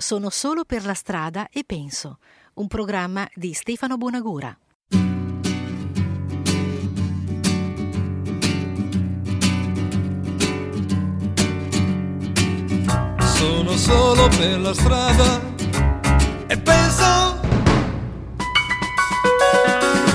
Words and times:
Sono 0.00 0.30
solo 0.30 0.64
per 0.64 0.86
la 0.86 0.94
strada 0.94 1.48
e 1.50 1.64
penso, 1.66 2.18
un 2.54 2.68
programma 2.68 3.28
di 3.34 3.52
Stefano 3.52 3.96
Bonagura. 3.96 4.56
Sono 13.18 13.76
solo 13.76 14.28
per 14.28 14.60
la 14.60 14.72
strada 14.72 15.40
e 16.46 16.56
penso 16.58 17.40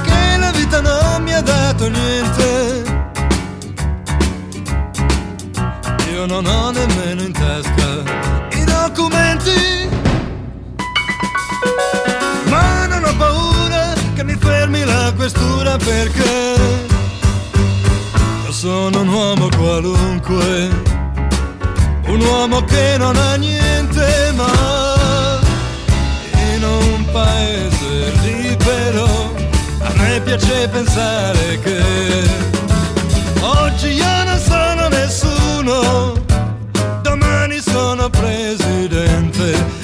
che 0.03 0.37
la 0.37 0.51
vita 0.51 0.79
non 0.79 1.23
mi 1.23 1.33
ha 1.33 1.41
dato 1.41 1.89
niente. 1.89 2.83
Io 6.09 6.25
non 6.25 6.45
ho 6.45 6.71
nemmeno 6.71 7.21
in 7.21 7.33
tasca 7.33 8.43
documenti. 8.93 9.72
Questura 15.15 15.77
perché 15.77 16.55
io 18.45 18.51
sono 18.51 19.01
un 19.01 19.07
uomo 19.07 19.49
qualunque, 19.57 20.69
un 22.07 22.21
uomo 22.21 22.63
che 22.65 22.95
non 22.97 23.15
ha 23.15 23.35
niente 23.35 24.31
ma 24.35 25.39
in 26.55 26.63
un 26.63 27.05
paese 27.11 28.11
libero 28.23 29.33
a 29.79 29.91
me 29.97 30.21
piace 30.21 30.67
pensare 30.69 31.59
che 31.59 31.81
oggi 33.41 33.89
io 33.89 34.23
non 34.23 34.39
sono 34.39 34.87
nessuno 34.87 36.21
sono 37.63 38.09
presidente 38.09 39.82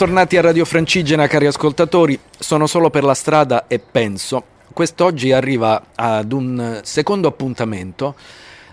Bentornati 0.00 0.38
a 0.38 0.40
Radio 0.40 0.64
Francigena, 0.64 1.26
cari 1.26 1.44
ascoltatori. 1.44 2.18
Sono 2.38 2.66
solo 2.66 2.88
per 2.88 3.04
la 3.04 3.12
strada 3.12 3.66
e 3.66 3.78
penso. 3.78 4.42
Quest'oggi 4.72 5.30
arriva 5.30 5.88
ad 5.94 6.32
un 6.32 6.80
secondo 6.84 7.28
appuntamento 7.28 8.14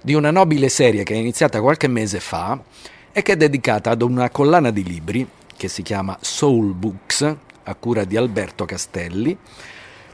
di 0.02 0.14
una 0.14 0.32
nobile 0.32 0.70
serie 0.70 1.04
che 1.04 1.16
è 1.16 1.18
iniziata 1.18 1.60
qualche 1.60 1.90
mese 1.90 2.22
fa 2.22 2.58
e 3.12 3.22
che 3.24 3.34
è 3.34 3.36
dedicata 3.36 3.90
ad 3.90 4.04
una 4.04 4.30
collana 4.30 4.72
di 4.72 4.86
libri 4.86 5.28
che 5.58 5.68
si 5.68 5.82
chiama 5.82 6.18
Soul 6.22 6.72
Books, 6.74 7.36
a 7.64 7.76
cura 7.76 8.06
di 8.06 8.16
Alberto 8.16 8.64
Castelli, 8.64 9.38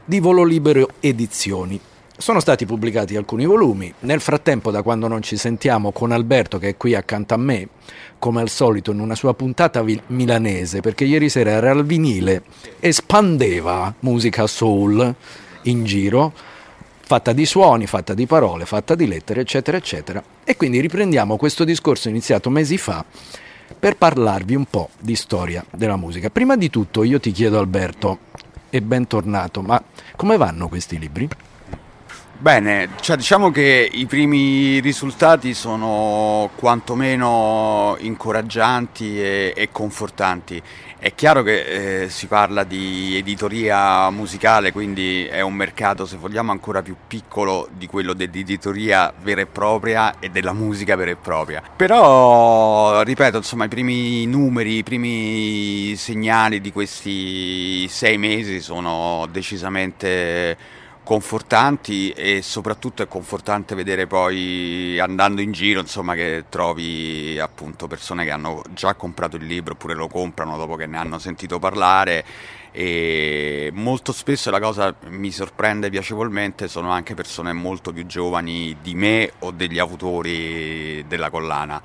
di 0.04 0.18
Volo 0.18 0.42
Libero 0.42 0.88
Edizioni. 0.98 1.80
Sono 2.16 2.38
stati 2.38 2.64
pubblicati 2.64 3.16
alcuni 3.16 3.44
volumi, 3.44 3.92
nel 4.00 4.20
frattempo 4.20 4.70
da 4.70 4.82
quando 4.82 5.08
non 5.08 5.20
ci 5.20 5.36
sentiamo 5.36 5.90
con 5.90 6.12
Alberto 6.12 6.58
che 6.58 6.68
è 6.68 6.76
qui 6.76 6.94
accanto 6.94 7.34
a 7.34 7.36
me, 7.36 7.68
come 8.20 8.40
al 8.40 8.48
solito 8.48 8.92
in 8.92 9.00
una 9.00 9.16
sua 9.16 9.34
puntata 9.34 9.82
vi- 9.82 10.00
milanese, 10.06 10.80
perché 10.80 11.04
ieri 11.04 11.28
sera 11.28 11.50
era 11.50 11.72
al 11.72 11.84
vinile, 11.84 12.44
espandeva 12.78 13.92
musica 14.00 14.46
soul 14.46 15.12
in 15.62 15.84
giro, 15.84 16.32
fatta 17.00 17.32
di 17.32 17.44
suoni, 17.44 17.86
fatta 17.88 18.14
di 18.14 18.26
parole, 18.26 18.64
fatta 18.64 18.94
di 18.94 19.08
lettere, 19.08 19.40
eccetera, 19.40 19.76
eccetera. 19.76 20.22
E 20.44 20.56
quindi 20.56 20.78
riprendiamo 20.78 21.36
questo 21.36 21.64
discorso 21.64 22.08
iniziato 22.08 22.48
mesi 22.48 22.78
fa 22.78 23.04
per 23.76 23.96
parlarvi 23.96 24.54
un 24.54 24.66
po' 24.66 24.90
di 25.00 25.16
storia 25.16 25.64
della 25.68 25.96
musica. 25.96 26.30
Prima 26.30 26.56
di 26.56 26.70
tutto 26.70 27.02
io 27.02 27.18
ti 27.18 27.32
chiedo 27.32 27.58
Alberto, 27.58 28.18
e 28.70 28.80
bentornato, 28.80 29.62
ma 29.62 29.82
come 30.14 30.36
vanno 30.36 30.68
questi 30.68 30.98
libri? 30.98 31.28
Bene, 32.36 32.90
cioè 33.00 33.16
diciamo 33.16 33.50
che 33.50 33.88
i 33.90 34.06
primi 34.06 34.80
risultati 34.80 35.54
sono 35.54 36.50
quantomeno 36.56 37.96
incoraggianti 38.00 39.18
e, 39.18 39.54
e 39.56 39.68
confortanti. 39.70 40.60
È 40.98 41.14
chiaro 41.14 41.42
che 41.42 42.02
eh, 42.02 42.08
si 42.08 42.26
parla 42.26 42.64
di 42.64 43.16
editoria 43.16 44.10
musicale, 44.10 44.72
quindi 44.72 45.24
è 45.26 45.42
un 45.42 45.54
mercato, 45.54 46.06
se 46.06 46.16
vogliamo, 46.16 46.50
ancora 46.50 46.82
più 46.82 46.96
piccolo 47.06 47.68
di 47.72 47.86
quello 47.86 48.14
dell'editoria 48.14 49.12
vera 49.22 49.42
e 49.42 49.46
propria 49.46 50.18
e 50.18 50.28
della 50.28 50.52
musica 50.52 50.96
vera 50.96 51.12
e 51.12 51.16
propria. 51.16 51.62
Però, 51.76 53.02
ripeto, 53.02 53.36
insomma, 53.36 53.66
i 53.66 53.68
primi 53.68 54.26
numeri, 54.26 54.78
i 54.78 54.82
primi 54.82 55.94
segnali 55.96 56.60
di 56.60 56.72
questi 56.72 57.86
sei 57.88 58.18
mesi 58.18 58.60
sono 58.60 59.28
decisamente 59.30 60.82
confortanti 61.04 62.10
e 62.10 62.40
soprattutto 62.40 63.02
è 63.02 63.06
confortante 63.06 63.74
vedere 63.74 64.06
poi 64.06 64.98
andando 64.98 65.42
in 65.42 65.52
giro 65.52 65.80
insomma 65.80 66.14
che 66.14 66.46
trovi 66.48 67.38
appunto 67.38 67.86
persone 67.86 68.24
che 68.24 68.30
hanno 68.30 68.62
già 68.70 68.94
comprato 68.94 69.36
il 69.36 69.44
libro 69.44 69.74
oppure 69.74 69.94
lo 69.94 70.08
comprano 70.08 70.56
dopo 70.56 70.76
che 70.76 70.86
ne 70.86 70.96
hanno 70.96 71.18
sentito 71.18 71.58
parlare 71.58 72.24
e 72.72 73.70
molto 73.74 74.12
spesso 74.12 74.50
la 74.50 74.58
cosa 74.58 74.94
mi 75.08 75.30
sorprende 75.30 75.90
piacevolmente 75.90 76.68
sono 76.68 76.90
anche 76.90 77.14
persone 77.14 77.52
molto 77.52 77.92
più 77.92 78.06
giovani 78.06 78.74
di 78.80 78.94
me 78.94 79.30
o 79.40 79.50
degli 79.50 79.78
autori 79.78 81.04
della 81.06 81.28
collana 81.28 81.82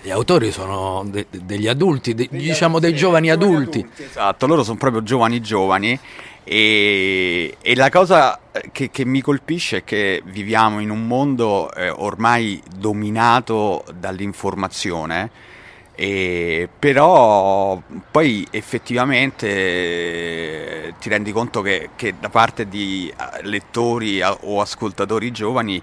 gli 0.00 0.10
autori 0.10 0.52
sono 0.52 1.02
de- 1.04 1.26
degli 1.28 1.66
adulti, 1.66 2.14
de- 2.14 2.28
diciamo 2.30 2.78
dei 2.78 2.94
giovani 2.94 3.30
adulti. 3.30 3.80
adulti. 3.80 4.02
Esatto, 4.04 4.46
loro 4.46 4.62
sono 4.62 4.78
proprio 4.78 5.02
giovani 5.02 5.40
giovani 5.40 5.98
e, 6.44 7.56
e 7.60 7.74
la 7.76 7.88
cosa 7.88 8.38
che, 8.72 8.90
che, 8.90 9.04
mi 9.04 9.20
colpisce 9.20 9.78
è 9.78 9.84
che 9.84 10.22
viviamo 10.24 10.80
in 10.80 10.90
un 10.90 11.06
mondo 11.06 11.72
eh, 11.72 11.88
ormai 11.88 12.60
dominato 12.76 13.84
dall'informazione, 13.94 15.30
e, 15.94 16.68
però 16.78 17.80
poi 18.10 18.46
effettivamente 18.50 19.48
eh, 19.48 20.94
ti 20.98 21.08
rendi 21.08 21.30
conto 21.32 21.62
che, 21.62 21.90
che, 21.94 22.14
da 22.18 22.28
parte 22.28 22.68
di 22.68 23.08
eh, 23.08 23.46
lettori 23.46 24.20
o 24.22 24.60
ascoltatori 24.60 25.30
giovani 25.30 25.80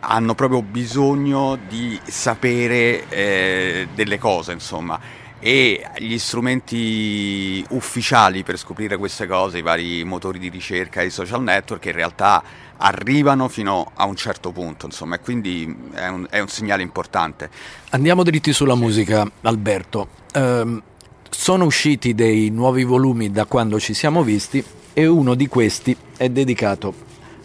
hanno 0.00 0.34
proprio 0.34 0.62
bisogno 0.62 1.58
di 1.68 2.00
sapere 2.04 3.08
eh, 3.10 3.88
delle 3.94 4.18
cose, 4.18 4.52
insomma 4.52 4.98
e 5.40 5.82
gli 5.98 6.18
strumenti 6.18 7.64
ufficiali 7.70 8.42
per 8.42 8.58
scoprire 8.58 8.98
queste 8.98 9.26
cose, 9.26 9.58
i 9.58 9.62
vari 9.62 10.04
motori 10.04 10.38
di 10.38 10.50
ricerca, 10.50 11.02
i 11.02 11.10
social 11.10 11.42
network, 11.42 11.86
in 11.86 11.92
realtà 11.92 12.42
arrivano 12.76 13.48
fino 13.48 13.90
a 13.94 14.04
un 14.04 14.16
certo 14.16 14.52
punto, 14.52 14.86
insomma, 14.86 15.16
e 15.16 15.20
quindi 15.20 15.74
è 15.92 16.06
un, 16.08 16.26
è 16.30 16.40
un 16.40 16.48
segnale 16.48 16.82
importante. 16.82 17.50
Andiamo 17.90 18.22
dritti 18.22 18.52
sulla 18.52 18.74
musica, 18.74 19.28
Alberto. 19.42 20.08
Um, 20.34 20.82
sono 21.30 21.64
usciti 21.64 22.14
dei 22.14 22.50
nuovi 22.50 22.84
volumi 22.84 23.30
da 23.30 23.46
quando 23.46 23.80
ci 23.80 23.94
siamo 23.94 24.22
visti 24.22 24.62
e 24.92 25.06
uno 25.06 25.34
di 25.34 25.46
questi 25.46 25.96
è 26.16 26.28
dedicato 26.28 26.92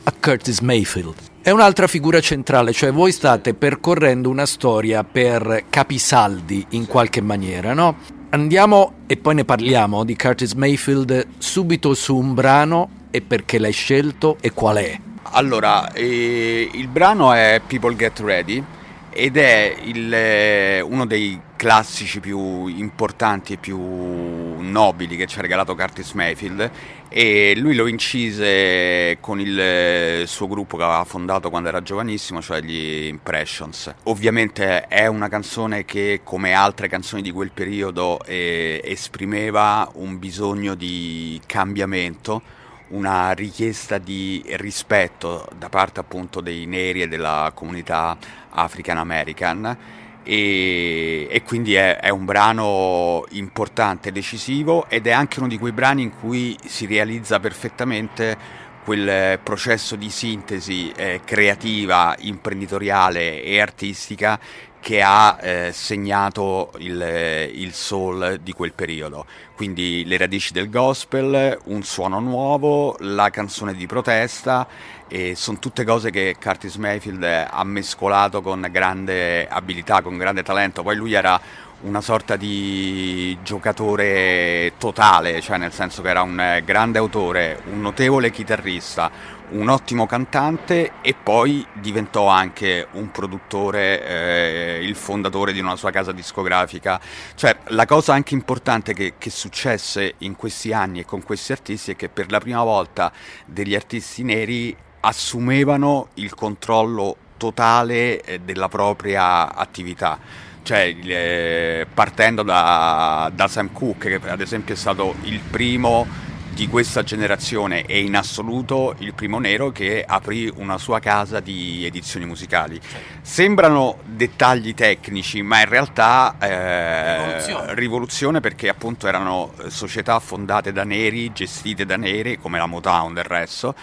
a 0.03 0.13
Curtis 0.19 0.59
Mayfield. 0.59 1.34
È 1.45 1.51
un'altra 1.51 1.85
figura 1.85 2.19
centrale, 2.21 2.73
cioè 2.73 2.91
voi 2.91 3.11
state 3.11 3.53
percorrendo 3.53 4.31
una 4.31 4.47
storia 4.47 5.03
per 5.03 5.65
capisaldi 5.69 6.65
in 6.69 6.87
qualche 6.87 7.21
maniera, 7.21 7.75
no? 7.75 7.97
Andiamo 8.31 8.93
e 9.05 9.15
poi 9.17 9.35
ne 9.35 9.45
parliamo 9.45 10.03
di 10.03 10.15
Curtis 10.15 10.53
Mayfield 10.53 11.27
subito 11.37 11.93
su 11.93 12.17
un 12.17 12.33
brano 12.33 12.89
e 13.11 13.21
perché 13.21 13.59
l'hai 13.59 13.73
scelto 13.73 14.37
e 14.41 14.53
qual 14.53 14.77
è. 14.77 14.99
Allora, 15.33 15.93
eh, 15.93 16.67
il 16.73 16.87
brano 16.87 17.31
è 17.31 17.61
People 17.67 17.95
Get 17.95 18.19
Ready 18.21 18.63
ed 19.11 19.37
è 19.37 19.75
il, 19.83 20.11
eh, 20.11 20.81
uno 20.81 21.05
dei 21.05 21.39
classici 21.55 22.19
più 22.19 22.67
importanti 22.67 23.53
e 23.53 23.57
più 23.57 23.77
nobili 23.77 25.15
che 25.15 25.25
ci 25.25 25.39
ha 25.39 25.41
regalato 25.41 25.75
Curtis 25.75 26.11
Mayfield 26.13 26.71
e 27.09 27.53
lui 27.55 27.75
lo 27.75 27.87
incise 27.87 29.17
con 29.21 29.39
il 29.39 30.27
suo 30.27 30.47
gruppo 30.47 30.77
che 30.77 30.83
aveva 30.83 31.03
fondato 31.05 31.49
quando 31.49 31.69
era 31.69 31.81
giovanissimo, 31.81 32.41
cioè 32.41 32.61
gli 32.61 33.05
Impressions. 33.05 33.93
Ovviamente 34.03 34.87
è 34.87 35.07
una 35.07 35.29
canzone 35.29 35.85
che 35.85 36.21
come 36.23 36.53
altre 36.53 36.87
canzoni 36.87 37.21
di 37.21 37.31
quel 37.31 37.51
periodo 37.51 38.19
eh, 38.25 38.81
esprimeva 38.83 39.89
un 39.93 40.19
bisogno 40.19 40.75
di 40.75 41.39
cambiamento 41.45 42.63
una 42.87 43.31
richiesta 43.31 43.97
di 43.97 44.43
rispetto 44.57 45.47
da 45.57 45.69
parte 45.69 45.99
appunto 45.99 46.39
dei 46.39 46.67
neri 46.67 47.01
e 47.01 47.07
della 47.07 47.51
comunità 47.55 48.15
African 48.49 48.97
American 48.97 49.77
e, 50.25 51.27
e 51.29 51.43
quindi 51.43 51.75
è, 51.75 51.99
è, 51.99 52.09
un 52.09 52.25
brano 52.25 53.23
importante, 53.29 54.11
decisivo 54.11 54.89
ed 54.89 55.05
è 55.05 55.11
anche 55.11 55.37
uno 55.37 55.47
di 55.47 55.59
quei 55.59 55.71
brani 55.71 56.01
in 56.01 56.11
cui 56.19 56.57
si 56.65 56.87
realizza 56.87 57.39
perfettamente 57.39 58.63
quel 58.83 59.39
processo 59.41 59.95
di 59.95 60.09
sintesi 60.09 60.91
eh, 60.95 61.21
creativa, 61.23 62.15
imprenditoriale 62.19 63.43
e 63.43 63.59
artistica 63.59 64.39
che 64.79 65.01
ha 65.01 65.39
eh, 65.41 65.71
segnato 65.73 66.71
il, 66.77 67.49
il, 67.55 67.73
soul 67.73 68.39
di 68.43 68.53
quel 68.53 68.73
periodo. 68.73 69.25
Quindi 69.55 70.03
le 70.05 70.17
radici 70.17 70.53
del 70.53 70.69
gospel, 70.69 71.57
un 71.65 71.81
suono 71.81 72.19
nuovo, 72.19 72.95
la 72.99 73.31
canzone 73.31 73.73
di 73.73 73.87
protesta, 73.87 74.67
e 75.07 75.35
sono 75.35 75.59
tutte 75.59 75.83
cose 75.83 76.09
che 76.09 76.35
Curtis 76.41 76.75
Mayfield 76.75 77.23
ha 77.23 77.63
mescolato 77.63 78.41
con 78.41 78.67
grande 78.71 79.47
abilità, 79.47 80.01
con 80.01 80.17
grande 80.17 80.43
talento. 80.43 80.83
Poi 80.83 80.95
lui 80.95 81.13
era 81.13 81.39
una 81.81 82.01
sorta 82.01 82.35
di 82.35 83.37
giocatore 83.43 84.73
totale, 84.77 85.41
cioè 85.41 85.57
nel 85.57 85.73
senso 85.73 86.01
che 86.01 86.09
era 86.09 86.21
un 86.21 86.61
grande 86.65 86.97
autore, 86.97 87.61
un 87.71 87.81
notevole 87.81 88.31
chitarrista, 88.31 89.11
un 89.49 89.69
ottimo 89.69 90.07
cantante 90.07 90.93
e 91.01 91.13
poi 91.13 91.65
diventò 91.73 92.27
anche 92.27 92.87
un 92.93 93.11
produttore, 93.11 94.03
eh, 94.03 94.79
il 94.81 94.95
fondatore 94.95 95.53
di 95.53 95.59
una 95.59 95.75
sua 95.75 95.91
casa 95.91 96.11
discografica. 96.11 96.99
Cioè 97.35 97.55
la 97.67 97.85
cosa 97.85 98.13
anche 98.13 98.33
importante 98.33 98.93
che, 98.93 99.13
che 99.19 99.29
successe 99.29 100.15
in 100.19 100.35
questi 100.35 100.73
anni 100.73 101.01
e 101.01 101.05
con 101.05 101.21
questi 101.21 101.51
artisti 101.51 101.91
è 101.91 101.95
che 101.95 102.09
per 102.09 102.31
la 102.31 102.39
prima 102.39 102.63
volta 102.63 103.11
degli 103.45 103.75
artisti 103.75 104.23
neri 104.23 104.75
assumevano 105.05 106.09
il 106.15 106.33
controllo 106.33 107.15
totale 107.37 108.21
eh, 108.21 108.39
della 108.39 108.69
propria 108.69 109.53
attività 109.53 110.19
cioè 110.63 110.95
eh, 110.99 111.85
partendo 111.93 112.41
da, 112.41 113.31
da, 113.33 113.47
Sam 113.47 113.71
Cooke 113.71 114.17
che 114.17 114.29
ad 114.29 114.41
esempio 114.41 114.73
è 114.73 114.77
stato 114.77 115.13
il 115.23 115.39
primo 115.39 116.07
di 116.55 116.67
questa 116.69 117.03
generazione 117.03 117.85
e 117.85 118.01
in 118.01 118.15
assoluto 118.15 118.95
il 118.99 119.13
primo 119.13 119.39
nero 119.39 119.71
che 119.71 120.03
aprì 120.07 120.51
una 120.55 120.77
sua 120.77 120.99
casa 120.99 121.41
di 121.41 121.85
edizioni 121.85 122.25
musicali. 122.25 122.79
Sembrano 123.21 123.99
dettagli 124.05 124.73
tecnici, 124.73 125.41
ma 125.41 125.59
in 125.59 125.67
realtà 125.67 126.37
eh, 126.39 127.17
rivoluzione. 127.17 127.73
rivoluzione. 127.75 128.39
perché 128.39 128.69
appunto 128.69 129.05
erano 129.05 129.53
società 129.67 130.17
fondate 130.19 130.71
da 130.71 130.85
neri, 130.85 131.33
gestite 131.33 131.85
da 131.85 131.97
neri, 131.97 132.39
come 132.39 132.57
la 132.57 132.67
Motown 132.67 133.13
del 133.13 133.25
resto, 133.25 133.75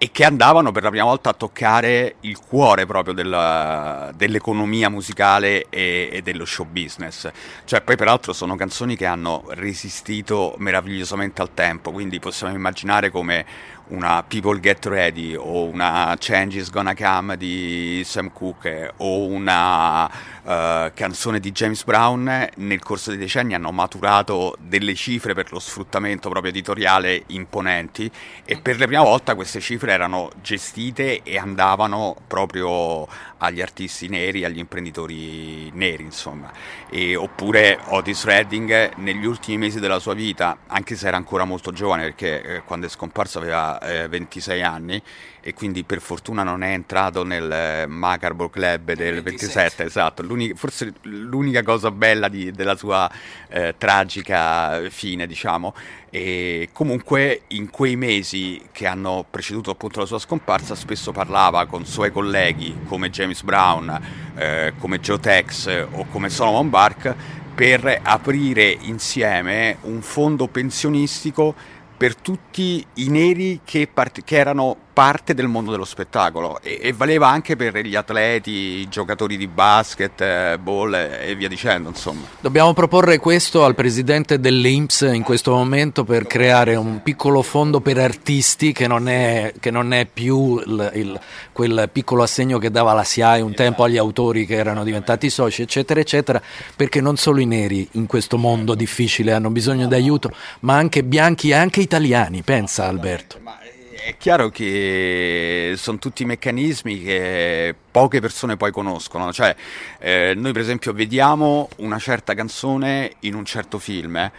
e 0.00 0.12
che 0.12 0.24
andavano 0.24 0.70
per 0.70 0.84
la 0.84 0.90
prima 0.90 1.04
volta 1.04 1.30
a 1.30 1.32
toccare 1.32 2.14
il 2.20 2.38
cuore 2.38 2.86
proprio 2.86 3.12
della, 3.12 4.12
dell'economia 4.14 4.88
musicale 4.88 5.66
e, 5.68 6.08
e, 6.12 6.22
dello 6.22 6.44
show 6.44 6.64
business. 6.64 7.28
Cioè, 7.64 7.80
poi 7.80 7.96
peraltro 7.96 8.32
sono 8.32 8.54
canzoni 8.54 8.94
che 8.94 9.06
hanno 9.06 9.44
resistito 9.48 10.54
meravigliosamente 10.58 11.42
al 11.42 11.52
tempo, 11.52 11.90
quindi 11.90 12.20
possiamo 12.20 12.54
immaginare 12.54 13.10
come 13.10 13.44
una 13.88 14.22
People 14.22 14.60
Get 14.60 14.84
Ready 14.86 15.34
o 15.34 15.64
una 15.64 16.14
Change 16.18 16.58
is 16.58 16.70
Gonna 16.70 16.94
Come 16.94 17.36
di 17.36 18.02
Sam 18.04 18.32
Cooke 18.32 18.92
o 18.98 19.26
una 19.26 20.04
uh, 20.04 20.90
canzone 20.94 21.40
di 21.40 21.52
James 21.52 21.84
Brown 21.84 22.48
nel 22.56 22.82
corso 22.82 23.10
dei 23.10 23.18
decenni 23.18 23.54
hanno 23.54 23.70
maturato 23.70 24.56
delle 24.60 24.94
cifre 24.94 25.34
per 25.34 25.52
lo 25.52 25.58
sfruttamento 25.58 26.28
proprio 26.28 26.50
editoriale 26.50 27.22
imponenti 27.28 28.10
e 28.44 28.60
per 28.60 28.78
la 28.78 28.86
prima 28.86 29.02
volta 29.02 29.34
queste 29.34 29.60
cifre 29.60 29.92
erano 29.92 30.30
gestite 30.42 31.22
e 31.22 31.38
andavano 31.38 32.16
proprio 32.26 33.06
agli 33.38 33.60
artisti 33.60 34.08
neri, 34.08 34.44
agli 34.44 34.58
imprenditori 34.58 35.70
neri 35.72 36.02
insomma. 36.02 36.52
E, 36.90 37.16
oppure 37.16 37.78
Otis 37.86 38.24
Redding 38.24 38.94
negli 38.96 39.24
ultimi 39.24 39.58
mesi 39.58 39.80
della 39.80 39.98
sua 39.98 40.14
vita 40.14 40.58
anche 40.66 40.96
se 40.96 41.06
era 41.06 41.16
ancora 41.16 41.44
molto 41.44 41.72
giovane 41.72 42.02
perché 42.02 42.42
eh, 42.42 42.62
quando 42.62 42.86
è 42.86 42.88
scomparso 42.88 43.38
aveva 43.38 43.80
eh, 43.80 44.08
26 44.08 44.62
anni 44.62 45.02
e 45.48 45.54
quindi 45.54 45.82
per 45.82 46.02
fortuna 46.02 46.42
non 46.42 46.62
è 46.62 46.72
entrato 46.72 47.24
nel 47.24 47.50
eh, 47.50 47.86
Macabre 47.86 48.50
Club 48.50 48.92
del 48.92 49.22
27, 49.22 49.22
27 49.22 49.84
esatto, 49.84 50.22
l'unica, 50.22 50.54
forse 50.54 50.92
l'unica 51.04 51.62
cosa 51.62 51.90
bella 51.90 52.28
di, 52.28 52.50
della 52.50 52.76
sua 52.76 53.10
eh, 53.48 53.74
tragica 53.78 54.78
fine, 54.90 55.26
diciamo. 55.26 55.74
E 56.10 56.68
comunque 56.70 57.44
in 57.48 57.70
quei 57.70 57.96
mesi 57.96 58.60
che 58.72 58.86
hanno 58.86 59.24
preceduto 59.30 59.70
appunto 59.70 60.00
la 60.00 60.06
sua 60.06 60.18
scomparsa 60.18 60.74
spesso 60.74 61.12
parlava 61.12 61.64
con 61.64 61.86
suoi 61.86 62.12
colleghi 62.12 62.80
come 62.86 63.08
James 63.08 63.40
Brown, 63.40 64.00
eh, 64.34 64.74
come 64.78 65.00
Joe 65.00 65.18
Tex 65.18 65.86
o 65.92 66.04
come 66.10 66.28
Solomon 66.28 66.68
Bark 66.68 67.14
per 67.54 68.00
aprire 68.02 68.76
insieme 68.82 69.78
un 69.84 70.02
fondo 70.02 70.46
pensionistico 70.46 71.54
per 71.96 72.14
tutti 72.14 72.84
i 72.94 73.08
neri 73.08 73.60
che, 73.64 73.88
part- 73.92 74.22
che 74.22 74.36
erano 74.36 74.86
parte 74.98 75.32
del 75.32 75.46
mondo 75.46 75.70
dello 75.70 75.84
spettacolo 75.84 76.58
e, 76.60 76.80
e, 76.82 76.92
valeva 76.92 77.28
anche 77.28 77.54
per 77.54 77.86
gli 77.86 77.94
atleti, 77.94 78.50
i 78.50 78.88
giocatori 78.88 79.36
di 79.36 79.46
basket, 79.46 80.20
eh, 80.20 80.58
ball 80.60 80.92
e 80.92 81.36
via 81.36 81.46
dicendo. 81.46 81.88
Insomma. 81.88 82.26
Dobbiamo 82.40 82.74
proporre 82.74 83.18
questo 83.18 83.64
al 83.64 83.76
presidente 83.76 84.40
dell'Inps 84.40 85.02
in 85.02 85.22
questo 85.22 85.52
momento 85.52 86.02
per 86.02 86.26
creare 86.26 86.74
un 86.74 87.00
piccolo 87.04 87.42
fondo 87.42 87.80
per 87.80 87.98
artisti 87.98 88.72
che 88.72 88.88
non 88.88 89.08
è, 89.08 89.54
che 89.60 89.70
non 89.70 89.92
è 89.92 90.04
più 90.04 90.58
il, 90.66 90.90
il, 90.94 91.20
quel 91.52 91.88
piccolo 91.92 92.24
assegno 92.24 92.58
che 92.58 92.72
dava 92.72 92.92
la 92.92 93.04
SIAE 93.04 93.40
un 93.40 93.54
tempo 93.54 93.84
agli 93.84 93.98
autori 93.98 94.46
che 94.46 94.56
erano 94.56 94.82
diventati 94.82 95.30
soci, 95.30 95.62
eccetera, 95.62 96.00
eccetera, 96.00 96.42
perché 96.74 97.00
non 97.00 97.16
solo 97.16 97.38
i 97.38 97.46
neri 97.46 97.86
in 97.92 98.06
questo 98.06 98.36
mondo 98.36 98.74
difficile 98.74 99.32
hanno 99.32 99.50
bisogno 99.50 99.86
di 99.86 99.94
aiuto, 99.94 100.32
ma 100.62 100.74
anche 100.74 101.04
bianchi 101.04 101.50
e 101.50 101.54
anche 101.54 101.80
italiani, 101.80 102.42
pensa 102.42 102.88
Alberto 102.88 103.67
è 104.04 104.16
chiaro 104.16 104.48
che 104.48 105.74
sono 105.76 105.98
tutti 105.98 106.24
meccanismi 106.24 107.02
che 107.02 107.74
poche 107.90 108.20
persone 108.20 108.56
poi 108.56 108.70
conoscono, 108.70 109.32
cioè 109.32 109.54
eh, 109.98 110.34
noi 110.36 110.52
per 110.52 110.62
esempio 110.62 110.92
vediamo 110.92 111.68
una 111.78 111.98
certa 111.98 112.34
canzone 112.34 113.16
in 113.20 113.34
un 113.34 113.44
certo 113.44 113.78
film, 113.78 114.16
eh, 114.16 114.30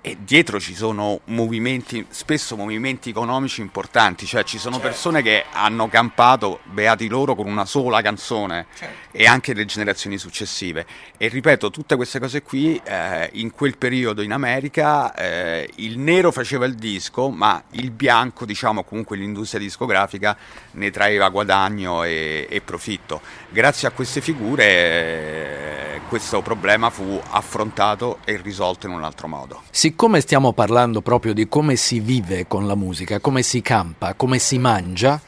e 0.00 0.16
dietro 0.20 0.60
ci 0.60 0.74
sono 0.74 1.20
movimenti, 1.24 2.06
spesso 2.08 2.56
movimenti 2.56 3.10
economici 3.10 3.60
importanti, 3.60 4.26
cioè 4.26 4.44
ci 4.44 4.56
sono 4.56 4.76
certo. 4.76 4.88
persone 4.88 5.22
che 5.22 5.44
hanno 5.52 5.88
campato, 5.88 6.60
beati 6.64 7.08
loro, 7.08 7.34
con 7.34 7.46
una 7.46 7.64
sola 7.64 8.00
canzone 8.00 8.66
certo. 8.74 9.07
E 9.20 9.26
anche 9.26 9.52
le 9.52 9.64
generazioni 9.64 10.16
successive. 10.16 10.86
E 11.16 11.26
ripeto, 11.26 11.70
tutte 11.70 11.96
queste 11.96 12.20
cose 12.20 12.40
qui, 12.40 12.80
eh, 12.84 13.28
in 13.32 13.50
quel 13.50 13.76
periodo 13.76 14.22
in 14.22 14.30
America, 14.30 15.12
eh, 15.12 15.68
il 15.78 15.98
nero 15.98 16.30
faceva 16.30 16.66
il 16.66 16.76
disco, 16.76 17.28
ma 17.28 17.60
il 17.72 17.90
bianco, 17.90 18.46
diciamo 18.46 18.84
comunque 18.84 19.16
l'industria 19.16 19.60
discografica, 19.60 20.36
ne 20.74 20.92
traeva 20.92 21.30
guadagno 21.30 22.04
e, 22.04 22.46
e 22.48 22.60
profitto. 22.60 23.20
Grazie 23.48 23.88
a 23.88 23.90
queste 23.90 24.20
figure 24.20 24.64
eh, 24.64 26.00
questo 26.08 26.40
problema 26.40 26.88
fu 26.88 27.20
affrontato 27.30 28.18
e 28.24 28.40
risolto 28.40 28.86
in 28.86 28.92
un 28.92 29.02
altro 29.02 29.26
modo. 29.26 29.62
Siccome 29.70 30.20
stiamo 30.20 30.52
parlando 30.52 31.00
proprio 31.00 31.32
di 31.32 31.48
come 31.48 31.74
si 31.74 31.98
vive 31.98 32.46
con 32.46 32.68
la 32.68 32.76
musica, 32.76 33.18
come 33.18 33.42
si 33.42 33.62
campa, 33.62 34.14
come 34.14 34.38
si 34.38 34.58
mangia, 34.58 35.20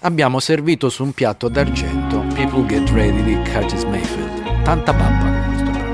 abbiamo 0.00 0.38
servito 0.38 0.90
su 0.90 1.02
un 1.02 1.12
piatto 1.12 1.48
d'argento 1.48 2.07
People 2.58 2.70
Get 2.70 2.90
Ready 2.90 3.22
di 3.22 3.40
Curtis 3.44 3.84
Mayfield. 3.84 4.42
Tanta 4.64 4.92
pappa 4.92 5.30
con 5.30 5.44
questo 5.46 5.70
brano. 5.70 5.86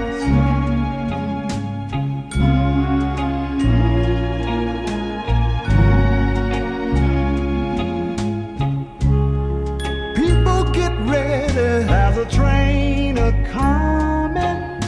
train 12.31 13.19
a 13.19 13.31
coming. 13.53 14.81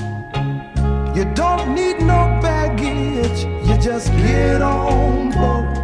You 1.14 1.26
don't 1.34 1.74
need 1.74 2.00
no 2.00 2.38
baggage, 2.40 3.44
you 3.68 3.76
just 3.76 4.10
get 4.12 4.62
on 4.62 5.30
board. 5.30 5.75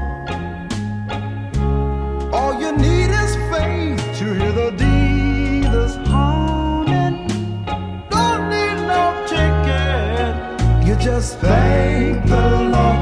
Just 11.14 11.38
thank 11.40 12.24
the 12.26 12.46
Lord. 12.72 13.00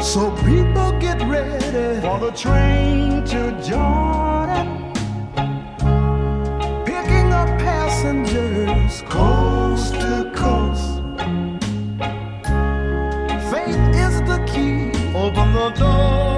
So 0.00 0.30
people 0.46 0.90
get 1.00 1.18
ready 1.22 2.00
for 2.02 2.20
the 2.24 2.32
train 2.36 3.24
to 3.32 3.40
Jordan. 3.68 4.68
Picking 6.86 7.28
up 7.40 7.50
passengers 7.66 9.02
coast 9.08 9.94
to 9.94 10.30
coast. 10.42 10.92
Faith 13.50 13.84
is 14.06 14.14
the 14.30 14.38
key. 14.52 14.92
Open 15.16 15.48
the 15.52 15.70
doors 15.80 16.31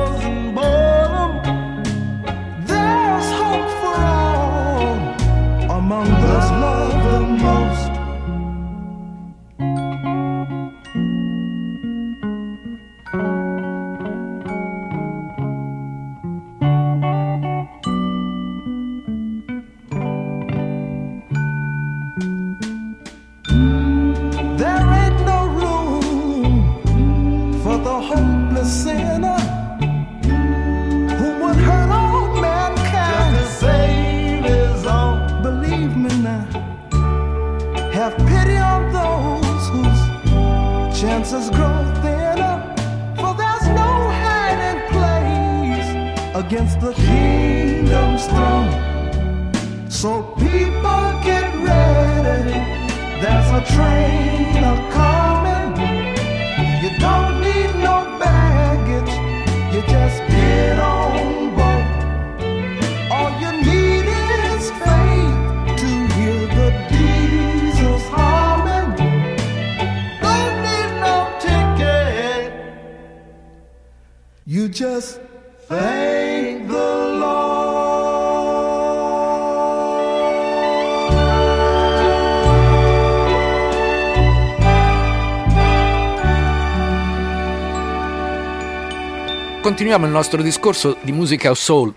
Continuiamo 89.74 90.06
il 90.06 90.12
nostro 90.12 90.40
discorso 90.40 90.96
di 91.00 91.10
musica 91.10 91.52
soul. 91.52 91.92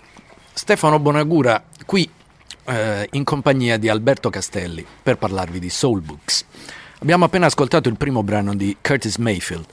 Stefano 0.51 0.97
Bonagura 0.97 1.63
qui 1.85 2.09
eh, 2.65 3.07
in 3.11 3.23
compagnia 3.23 3.77
di 3.77 3.87
Alberto 3.87 4.31
Castelli 4.31 4.83
per 5.03 5.19
parlarvi 5.19 5.59
di 5.59 5.69
Soul 5.69 6.01
Books. 6.01 6.43
Abbiamo 7.01 7.25
appena 7.25 7.45
ascoltato 7.45 7.87
il 7.87 7.95
primo 7.95 8.23
brano 8.23 8.55
di 8.55 8.75
Curtis 8.81 9.17
Mayfield. 9.17 9.67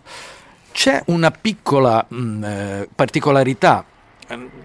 C'è 0.71 1.03
una 1.07 1.31
piccola 1.31 2.05
mh, 2.07 2.17
mm, 2.17 2.45
eh, 2.45 2.89
particolarità. 2.95 3.87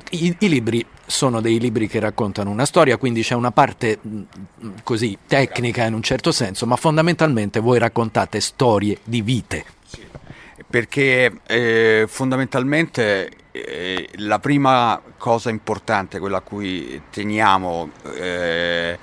I, 0.09 0.35
I, 0.37 0.49
libri 0.49 0.85
sono 1.05 1.39
dei 1.39 1.61
libri 1.61 1.87
che 1.87 2.01
raccontano 2.01 2.49
una 2.49 2.65
storia, 2.65 2.97
quindi 2.97 3.21
c'è 3.21 3.35
una 3.35 3.51
parte 3.51 3.99
mh, 4.01 4.17
mm, 4.65 4.69
così 4.83 5.17
tecnica 5.25 5.85
in 5.85 5.93
un 5.93 6.03
certo 6.03 6.33
senso, 6.33 6.65
ma 6.65 6.75
fondamentalmente 6.75 7.61
voi 7.61 7.79
raccontate 7.79 8.41
storie 8.41 8.97
di 9.05 9.21
vite 9.21 9.77
perché 10.69 11.39
eh, 11.47 12.05
fondamentalmente 12.07 13.29
eh, 13.51 14.07
la 14.17 14.39
prima 14.39 15.01
cosa 15.17 15.49
importante, 15.49 16.19
quella 16.19 16.37
a 16.37 16.41
cui 16.41 17.01
teniamo 17.09 17.89
eh, 18.15 18.97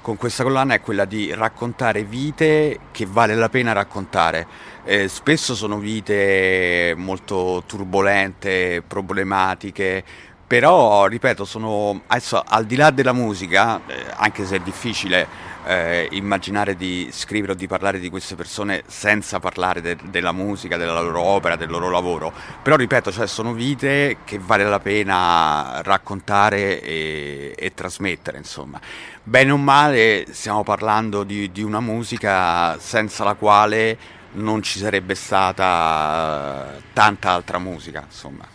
con 0.00 0.16
questa 0.16 0.42
collana 0.42 0.74
è 0.74 0.80
quella 0.80 1.04
di 1.04 1.32
raccontare 1.32 2.02
vite 2.02 2.80
che 2.90 3.06
vale 3.08 3.36
la 3.36 3.48
pena 3.48 3.72
raccontare. 3.72 4.46
Eh, 4.84 5.06
spesso 5.06 5.54
sono 5.54 5.78
vite 5.78 6.92
molto 6.96 7.62
turbolente, 7.66 8.82
problematiche, 8.84 10.02
però 10.44 11.06
ripeto, 11.06 11.44
sono 11.44 12.02
adesso 12.08 12.42
al 12.44 12.66
di 12.66 12.74
là 12.74 12.90
della 12.90 13.12
musica, 13.12 13.80
eh, 13.86 13.94
anche 14.16 14.44
se 14.44 14.56
è 14.56 14.60
difficile 14.60 15.26
eh, 15.64 16.08
immaginare 16.12 16.76
di 16.76 17.08
scrivere 17.12 17.52
o 17.52 17.54
di 17.54 17.66
parlare 17.66 17.98
di 17.98 18.10
queste 18.10 18.34
persone 18.34 18.82
senza 18.86 19.40
parlare 19.40 19.80
de- 19.80 19.96
della 20.04 20.32
musica, 20.32 20.76
della 20.76 21.00
loro 21.00 21.20
opera, 21.20 21.56
del 21.56 21.70
loro 21.70 21.90
lavoro. 21.90 22.32
Però 22.62 22.76
ripeto, 22.76 23.12
cioè, 23.12 23.26
sono 23.26 23.52
vite 23.52 24.18
che 24.24 24.38
vale 24.38 24.64
la 24.64 24.80
pena 24.80 25.80
raccontare 25.82 26.80
e, 26.80 27.54
e 27.56 27.74
trasmettere, 27.74 28.38
insomma. 28.38 28.80
Bene 29.22 29.50
o 29.52 29.56
male 29.56 30.26
stiamo 30.30 30.62
parlando 30.62 31.22
di, 31.22 31.52
di 31.52 31.62
una 31.62 31.80
musica 31.80 32.78
senza 32.78 33.24
la 33.24 33.34
quale 33.34 33.96
non 34.32 34.62
ci 34.62 34.78
sarebbe 34.78 35.14
stata 35.14 36.78
tanta 36.92 37.30
altra 37.30 37.58
musica, 37.58 38.02
insomma. 38.04 38.46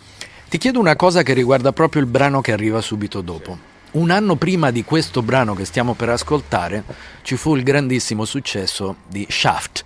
Ti 0.50 0.58
chiedo 0.58 0.80
una 0.80 0.96
cosa 0.96 1.24
che 1.24 1.34
riguarda 1.34 1.74
proprio 1.74 2.02
il 2.02 2.08
brano 2.08 2.42
che 2.42 2.54
arriva 2.54 2.80
subito 2.82 3.22
dopo. 3.22 3.76
Un 3.92 4.12
anno 4.12 4.36
prima 4.36 4.70
di 4.70 4.84
questo 4.84 5.22
brano 5.22 5.56
che 5.56 5.66
stiamo 5.66 5.94
per 5.94 6.10
ascoltare 6.10 6.84
ci 7.22 7.38
fu 7.38 7.56
il 7.56 7.64
grandissimo 7.64 8.26
successo 8.26 8.98
di 9.08 9.26
Shaft. 9.30 9.86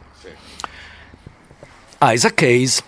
Isaac 2.01 2.41
Hayes, 2.41 2.83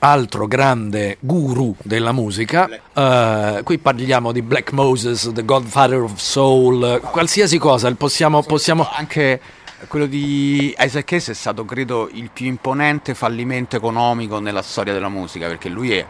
altro 0.00 0.46
grande 0.46 1.16
guru 1.20 1.74
della 1.82 2.12
musica, 2.12 2.68
uh, 2.92 3.62
qui 3.62 3.78
parliamo 3.78 4.30
di 4.30 4.42
Black 4.42 4.72
Moses, 4.72 5.30
The 5.32 5.44
Godfather 5.44 6.02
of 6.02 6.18
Soul, 6.18 7.00
qualsiasi 7.00 7.58
cosa, 7.58 7.92
possiamo... 7.94 8.42
possiamo... 8.42 8.86
Anche 8.90 9.40
quello 9.86 10.06
di 10.06 10.74
Isaac 10.76 11.12
Hayes 11.12 11.30
è 11.30 11.34
stato 11.34 11.64
credo 11.64 12.10
il 12.12 12.30
più 12.32 12.46
imponente 12.46 13.14
fallimento 13.14 13.76
economico 13.76 14.40
nella 14.40 14.62
storia 14.62 14.92
della 14.92 15.08
musica 15.08 15.46
perché 15.46 15.68
lui 15.68 15.92
è 15.92 16.04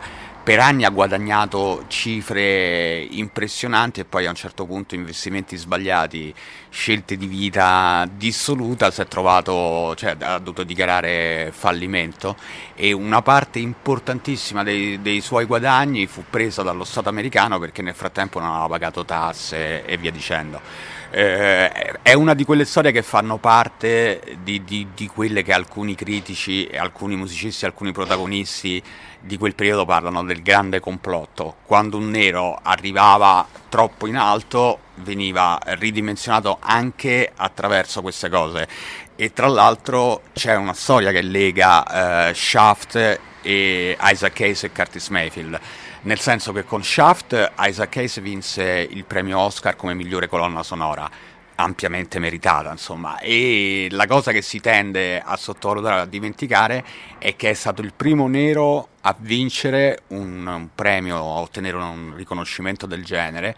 per 0.48 0.60
anni 0.60 0.86
ha 0.86 0.88
guadagnato 0.88 1.84
cifre 1.88 3.06
impressionanti 3.10 4.00
e 4.00 4.06
poi 4.06 4.24
a 4.24 4.30
un 4.30 4.34
certo 4.34 4.64
punto 4.64 4.94
investimenti 4.94 5.58
sbagliati, 5.58 6.34
scelte 6.70 7.18
di 7.18 7.26
vita 7.26 8.08
dissoluta, 8.10 8.90
si 8.90 9.02
è 9.02 9.06
trovato, 9.06 9.94
cioè 9.94 10.16
ha 10.18 10.38
dovuto 10.38 10.62
dichiarare 10.62 11.52
fallimento. 11.52 12.34
E 12.74 12.92
una 12.92 13.20
parte 13.20 13.58
importantissima 13.58 14.62
dei, 14.62 15.02
dei 15.02 15.20
suoi 15.20 15.44
guadagni 15.44 16.06
fu 16.06 16.24
presa 16.30 16.62
dallo 16.62 16.84
Stato 16.84 17.10
americano 17.10 17.58
perché 17.58 17.82
nel 17.82 17.94
frattempo 17.94 18.40
non 18.40 18.48
aveva 18.48 18.68
pagato 18.68 19.04
tasse 19.04 19.84
e 19.84 19.98
via 19.98 20.10
dicendo 20.10 20.62
eh, 21.10 21.70
è 22.02 22.12
una 22.12 22.34
di 22.34 22.44
quelle 22.44 22.64
storie 22.64 22.92
che 22.92 23.02
fanno 23.02 23.38
parte 23.38 24.20
di, 24.42 24.62
di, 24.64 24.88
di, 24.94 25.06
quelle 25.06 25.42
che 25.42 25.52
alcuni 25.52 25.94
critici, 25.94 26.68
alcuni 26.74 27.16
musicisti, 27.16 27.64
alcuni 27.64 27.92
protagonisti 27.92 28.82
di 29.20 29.38
quel 29.38 29.54
periodo 29.54 29.84
parlano 29.84 30.22
del 30.22 30.42
grande 30.42 30.80
complotto. 30.80 31.56
Quando 31.64 31.96
un 31.96 32.10
nero 32.10 32.58
arrivava 32.62 33.46
troppo 33.68 34.06
in 34.06 34.16
alto 34.16 34.80
veniva 34.96 35.58
ridimensionato 35.62 36.58
anche 36.60 37.32
attraverso 37.34 38.02
queste 38.02 38.28
cose. 38.28 38.68
E 39.16 39.32
tra 39.32 39.48
l'altro 39.48 40.22
c'è 40.34 40.54
una 40.56 40.74
storia 40.74 41.10
che 41.10 41.22
lega 41.22 42.28
eh, 42.28 42.34
Shaft 42.34 43.20
e 43.42 43.96
Isaac 44.00 44.40
Hayes 44.40 44.64
e 44.64 44.72
Curtis 44.72 45.08
Mayfield 45.08 45.58
nel 46.02 46.18
senso 46.18 46.52
che 46.52 46.64
con 46.64 46.82
Shaft 46.82 47.52
Isaac 47.58 47.96
Hayes 47.96 48.20
vinse 48.20 48.86
il 48.88 49.04
premio 49.04 49.38
Oscar 49.38 49.76
come 49.76 49.94
migliore 49.94 50.28
colonna 50.28 50.62
sonora 50.62 51.10
ampiamente 51.60 52.20
meritata, 52.20 52.70
insomma, 52.70 53.18
e 53.18 53.88
la 53.90 54.06
cosa 54.06 54.30
che 54.30 54.42
si 54.42 54.60
tende 54.60 55.20
a 55.20 55.36
sottovalutare, 55.36 56.02
a 56.02 56.06
dimenticare, 56.06 56.84
è 57.18 57.34
che 57.34 57.50
è 57.50 57.54
stato 57.54 57.82
il 57.82 57.92
primo 57.96 58.28
nero 58.28 58.90
a 59.00 59.14
vincere 59.18 60.02
un, 60.08 60.46
un 60.46 60.68
premio, 60.72 61.16
a 61.16 61.40
ottenere 61.40 61.76
un 61.76 62.14
riconoscimento 62.14 62.86
del 62.86 63.04
genere, 63.04 63.56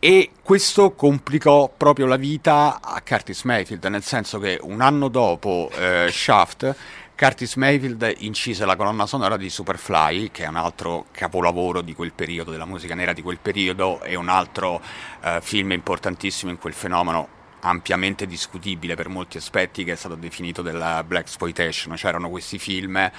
e 0.00 0.30
questo 0.42 0.92
complicò 0.92 1.72
proprio 1.76 2.06
la 2.06 2.16
vita 2.16 2.80
a 2.82 3.00
Curtis 3.06 3.42
Mayfield, 3.44 3.84
nel 3.84 4.02
senso 4.02 4.40
che 4.40 4.58
un 4.60 4.80
anno 4.80 5.08
dopo 5.08 5.70
eh, 5.76 6.08
Shaft 6.10 6.74
Curtis 7.18 7.56
Mayfield 7.56 8.14
incise 8.18 8.64
la 8.64 8.76
colonna 8.76 9.04
sonora 9.04 9.36
di 9.36 9.50
Superfly, 9.50 10.30
che 10.30 10.44
è 10.44 10.46
un 10.46 10.54
altro 10.54 11.06
capolavoro 11.10 11.80
di 11.80 11.92
quel 11.92 12.12
periodo, 12.12 12.52
della 12.52 12.64
musica 12.64 12.94
nera 12.94 13.12
di 13.12 13.22
quel 13.22 13.40
periodo, 13.42 14.00
e 14.02 14.14
un 14.14 14.28
altro 14.28 14.80
eh, 15.22 15.40
film 15.42 15.72
importantissimo 15.72 16.52
in 16.52 16.58
quel 16.58 16.74
fenomeno 16.74 17.37
ampiamente 17.60 18.26
discutibile 18.26 18.94
per 18.94 19.08
molti 19.08 19.36
aspetti 19.36 19.84
che 19.84 19.92
è 19.92 19.96
stato 19.96 20.14
definito 20.14 20.62
della 20.62 21.02
black 21.04 21.26
exploitation, 21.26 21.94
c'erano 21.94 22.30
questi 22.30 22.58
film 22.58 23.10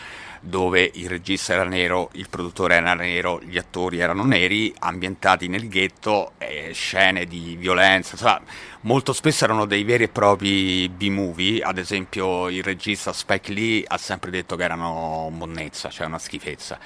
dove 0.42 0.90
il 0.94 1.10
regista 1.10 1.54
era 1.54 1.64
nero, 1.64 2.10
il 2.14 2.30
produttore 2.30 2.76
era 2.76 2.94
nero, 2.94 3.42
gli 3.44 3.58
attori 3.58 4.00
erano 4.00 4.24
neri, 4.24 4.74
ambientati 4.80 5.48
nel 5.48 5.68
ghetto, 5.68 6.34
eh, 6.38 6.72
scene 6.74 7.26
di 7.26 7.56
violenza, 7.58 8.14
insomma, 8.14 8.42
molto 8.82 9.12
spesso 9.12 9.44
erano 9.44 9.66
dei 9.66 9.84
veri 9.84 10.06
e 10.06 10.10
propri 10.10 10.88
B-movie, 10.88 11.62
ad 11.62 11.78
esempio 11.78 12.48
il 12.50 12.64
regista 12.64 13.12
Spike 13.12 13.52
Lee 13.52 13.84
ha 13.86 13.98
sempre 13.98 14.32
detto 14.32 14.56
che 14.56 14.64
erano 14.64 15.30
monnezza, 15.30 15.90
cioè 15.90 16.06
una 16.06 16.20
schifezza, 16.20 16.80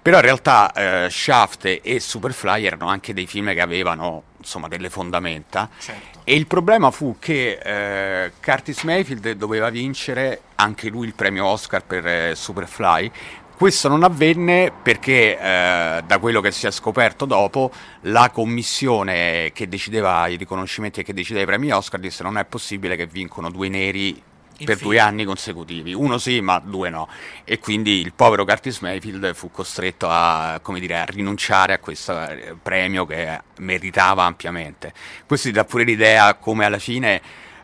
però 0.00 0.18
in 0.18 0.24
realtà 0.24 0.72
eh, 0.72 1.08
Shaft 1.10 1.80
e 1.82 2.00
Superfly 2.00 2.64
erano 2.64 2.88
anche 2.88 3.14
dei 3.14 3.26
film 3.26 3.52
che 3.52 3.60
avevano 3.60 4.24
insomma 4.38 4.68
delle 4.68 4.90
fondamenta. 4.90 5.68
Certo. 5.78 6.17
E 6.30 6.34
il 6.34 6.46
problema 6.46 6.90
fu 6.90 7.16
che 7.18 7.58
eh, 7.58 8.32
Curtis 8.44 8.82
Mayfield 8.82 9.30
doveva 9.30 9.70
vincere 9.70 10.42
anche 10.56 10.90
lui 10.90 11.06
il 11.06 11.14
premio 11.14 11.46
Oscar 11.46 11.82
per 11.82 12.06
eh, 12.06 12.34
Superfly. 12.34 13.10
Questo 13.56 13.88
non 13.88 14.02
avvenne 14.02 14.70
perché, 14.70 15.38
eh, 15.38 16.02
da 16.06 16.18
quello 16.20 16.42
che 16.42 16.50
si 16.50 16.66
è 16.66 16.70
scoperto 16.70 17.24
dopo, 17.24 17.70
la 18.02 18.28
commissione 18.30 19.52
che 19.54 19.70
decideva 19.70 20.26
i 20.26 20.36
riconoscimenti 20.36 21.00
e 21.00 21.02
che 21.02 21.14
decideva 21.14 21.44
i 21.44 21.46
premi 21.46 21.72
Oscar 21.72 21.98
disse 21.98 22.22
non 22.22 22.36
è 22.36 22.44
possibile 22.44 22.94
che 22.94 23.06
vincono 23.06 23.50
due 23.50 23.70
neri 23.70 24.22
per 24.64 24.78
due 24.78 24.98
anni 24.98 25.24
consecutivi, 25.24 25.92
uno 25.92 26.18
sì 26.18 26.40
ma 26.40 26.58
due 26.58 26.90
no. 26.90 27.08
E 27.44 27.58
quindi 27.58 28.00
il 28.00 28.12
povero 28.12 28.44
Curtis 28.44 28.80
Mayfield 28.80 29.34
fu 29.34 29.50
costretto 29.50 30.08
a, 30.08 30.60
dire, 30.78 30.98
a 30.98 31.04
rinunciare 31.04 31.72
a 31.72 31.78
questo 31.78 32.20
eh, 32.20 32.54
premio 32.60 33.06
che 33.06 33.40
meritava 33.58 34.24
ampiamente. 34.24 34.92
Questo 35.26 35.48
ti 35.48 35.54
dà 35.54 35.64
pure 35.64 35.84
l'idea 35.84 36.34
come 36.34 36.64
alla 36.64 36.78
fine 36.78 37.20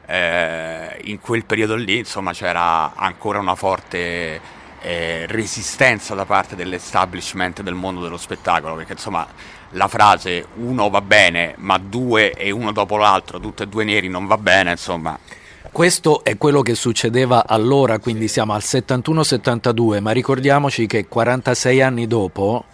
eh, 0.06 1.00
in 1.04 1.20
quel 1.20 1.44
periodo 1.44 1.76
lì 1.76 1.98
insomma 1.98 2.32
c'era 2.32 2.94
ancora 2.94 3.38
una 3.38 3.54
forte 3.54 4.40
eh, 4.80 5.24
resistenza 5.28 6.14
da 6.14 6.26
parte 6.26 6.56
dell'establishment 6.56 7.62
del 7.62 7.74
mondo 7.74 8.02
dello 8.02 8.18
spettacolo 8.18 8.74
perché 8.74 8.92
insomma 8.92 9.26
la 9.70 9.88
frase 9.88 10.46
uno 10.56 10.90
va 10.90 11.00
bene 11.00 11.54
ma 11.58 11.78
due 11.78 12.32
e 12.32 12.50
uno 12.50 12.70
dopo 12.70 12.96
l'altro, 12.96 13.40
tutti 13.40 13.62
e 13.62 13.66
due 13.66 13.84
neri 13.84 14.08
non 14.08 14.26
va 14.26 14.36
bene 14.36 14.72
insomma 14.72 15.18
questo 15.72 16.22
è 16.22 16.36
quello 16.36 16.62
che 16.62 16.74
succedeva 16.74 17.46
allora, 17.46 17.98
quindi 17.98 18.28
siamo 18.28 18.52
al 18.52 18.62
71-72, 18.62 20.00
ma 20.00 20.12
ricordiamoci 20.12 20.86
che 20.86 21.08
46 21.08 21.82
anni 21.82 22.06
dopo, 22.06 22.64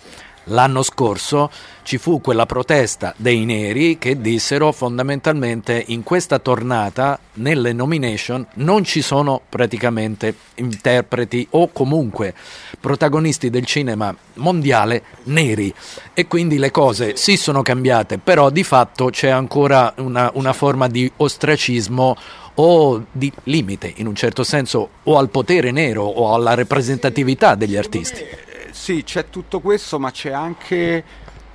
l'anno 0.45 0.83
scorso, 0.83 1.51
ci 1.83 1.99
fu 1.99 2.21
quella 2.21 2.47
protesta 2.47 3.15
dei 3.17 3.45
neri 3.45 3.99
che 3.99 4.21
dissero 4.21 4.71
fondamentalmente 4.71 5.83
in 5.89 6.03
questa 6.03 6.39
tornata 6.39 7.19
nelle 7.35 7.73
nomination 7.73 8.47
non 8.55 8.85
ci 8.85 9.03
sono 9.03 9.41
praticamente 9.49 10.35
interpreti 10.57 11.47
o 11.51 11.71
comunque 11.73 12.35
protagonisti 12.79 13.51
del 13.51 13.65
cinema 13.65 14.15
mondiale 14.35 15.03
neri. 15.25 15.73
E 16.15 16.27
quindi 16.27 16.59
le 16.59 16.71
cose 16.71 17.17
si 17.17 17.37
sono 17.37 17.63
cambiate, 17.63 18.19
però 18.19 18.51
di 18.51 18.63
fatto 18.63 19.07
c'è 19.07 19.31
ancora 19.31 19.95
una, 19.97 20.31
una 20.35 20.53
forma 20.53 20.87
di 20.87 21.11
ostracismo 21.17 22.17
o 22.63 23.07
di 23.11 23.33
limite 23.45 23.93
in 23.97 24.07
un 24.07 24.15
certo 24.15 24.45
senso 24.45 24.91
o 25.03 25.17
al 25.17 25.31
potere 25.31 25.71
nero 25.71 26.03
o 26.03 26.35
alla 26.35 26.55
rappresentatività 26.55 27.55
degli 27.55 27.77
artisti. 27.77 28.21
Eh, 28.21 28.69
sì, 28.71 29.03
c'è 29.03 29.31
tutto 29.31 29.61
questo, 29.61 29.99
ma 29.99 30.11
c'è 30.11 30.31
anche 30.31 31.05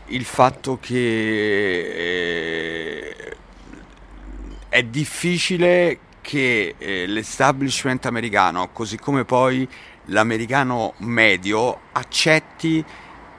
il 0.08 0.24
fatto 0.24 0.80
che 0.82 0.96
eh, 3.06 3.16
è 4.68 4.84
difficile 4.84 6.00
che 6.22 6.74
eh, 6.78 7.06
l'establishment 7.06 8.08
americano, 8.08 8.70
così 8.72 8.98
come 8.98 9.26
poi 9.26 9.68
l'americano 10.06 10.94
medio, 10.98 11.82
accetti 11.92 12.84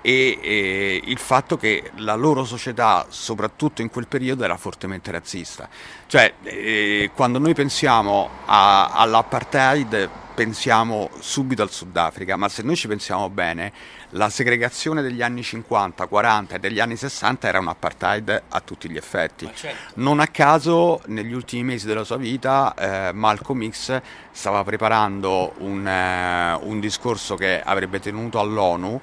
e 0.07 0.39
eh, 0.41 1.01
il 1.05 1.19
fatto 1.19 1.57
che 1.57 1.91
la 1.97 2.15
loro 2.15 2.45
società, 2.45 3.07
soprattutto 3.09 3.83
in 3.83 3.91
quel 3.91 4.07
periodo, 4.07 4.45
era 4.45 4.57
fortemente 4.57 5.11
razzista. 5.11 5.69
Cioè, 6.07 6.35
eh, 6.45 7.11
quando 7.13 7.41
noi 7.41 7.55
pensiamo 7.55 8.31
a, 8.45 8.91
all'apartheid, 8.93 10.09
pensiamo 10.33 11.11
subito 11.19 11.63
al 11.63 11.73
Sudafrica, 11.73 12.37
ma 12.37 12.49
se 12.49 12.63
noi 12.63 12.77
ci 12.77 12.87
pensiamo 12.87 13.29
bene, 13.31 13.73
la 14.11 14.29
segregazione 14.29 15.03
degli 15.03 15.23
anni 15.23 15.43
50, 15.43 16.07
40 16.07 16.55
e 16.55 16.59
degli 16.61 16.79
anni 16.79 16.95
60 16.95 17.49
era 17.49 17.59
un 17.59 17.67
apartheid 17.67 18.43
a 18.49 18.61
tutti 18.61 18.89
gli 18.89 18.97
effetti. 18.97 19.51
Certo. 19.53 19.95
Non 19.95 20.21
a 20.21 20.29
caso, 20.29 21.01
negli 21.07 21.33
ultimi 21.33 21.65
mesi 21.65 21.85
della 21.85 22.05
sua 22.05 22.17
vita, 22.17 22.75
eh, 22.75 23.13
Malcolm 23.13 23.69
X 23.69 24.01
stava 24.31 24.63
preparando 24.63 25.55
un, 25.59 25.85
eh, 25.85 26.55
un 26.63 26.79
discorso 26.79 27.35
che 27.35 27.61
avrebbe 27.61 27.99
tenuto 27.99 28.39
all'ONU 28.39 29.01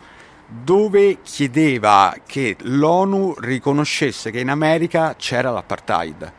dove 0.62 1.18
chiedeva 1.24 2.16
che 2.26 2.56
l'ONU 2.62 3.36
riconoscesse 3.40 4.30
che 4.30 4.40
in 4.40 4.50
America 4.50 5.16
c'era 5.18 5.50
l'apartheid. 5.50 6.32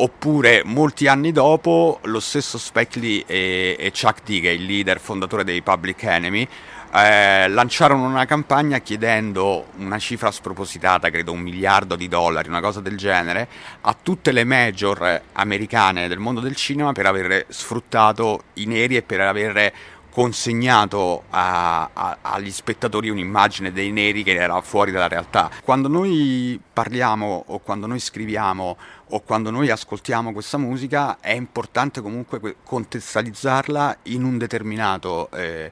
Oppure 0.00 0.62
molti 0.64 1.08
anni 1.08 1.32
dopo 1.32 1.98
lo 2.04 2.20
stesso 2.20 2.56
Spike 2.56 3.00
Lee 3.00 3.24
e, 3.26 3.76
e 3.76 3.90
Chuck 3.90 4.22
D, 4.22 4.40
che 4.40 4.50
è 4.50 4.52
il 4.52 4.64
leader 4.64 5.00
fondatore 5.00 5.42
dei 5.42 5.60
Public 5.60 6.04
Enemy, 6.04 6.48
eh, 6.94 7.48
lanciarono 7.48 8.06
una 8.06 8.24
campagna 8.24 8.78
chiedendo 8.78 9.66
una 9.78 9.98
cifra 9.98 10.30
spropositata, 10.30 11.10
credo 11.10 11.32
un 11.32 11.40
miliardo 11.40 11.96
di 11.96 12.06
dollari, 12.06 12.48
una 12.48 12.60
cosa 12.60 12.80
del 12.80 12.96
genere, 12.96 13.48
a 13.80 13.96
tutte 14.00 14.30
le 14.30 14.44
major 14.44 15.22
americane 15.32 16.06
del 16.06 16.18
mondo 16.18 16.40
del 16.40 16.54
cinema 16.54 16.92
per 16.92 17.06
aver 17.06 17.46
sfruttato 17.48 18.44
i 18.54 18.66
neri 18.66 18.96
e 18.96 19.02
per 19.02 19.20
aver 19.20 19.72
consegnato 20.18 21.26
a, 21.30 21.90
a, 21.92 22.18
agli 22.22 22.50
spettatori 22.50 23.08
un'immagine 23.08 23.70
dei 23.70 23.92
neri 23.92 24.24
che 24.24 24.34
era 24.34 24.60
fuori 24.62 24.90
dalla 24.90 25.06
realtà. 25.06 25.48
Quando 25.62 25.86
noi 25.86 26.60
parliamo 26.72 27.44
o 27.46 27.60
quando 27.60 27.86
noi 27.86 28.00
scriviamo 28.00 28.76
o 29.10 29.20
quando 29.20 29.52
noi 29.52 29.70
ascoltiamo 29.70 30.32
questa 30.32 30.58
musica 30.58 31.18
è 31.20 31.30
importante 31.30 32.00
comunque 32.00 32.56
contestualizzarla 32.64 33.98
in 34.04 34.24
un 34.24 34.38
determinato 34.38 35.30
eh, 35.30 35.70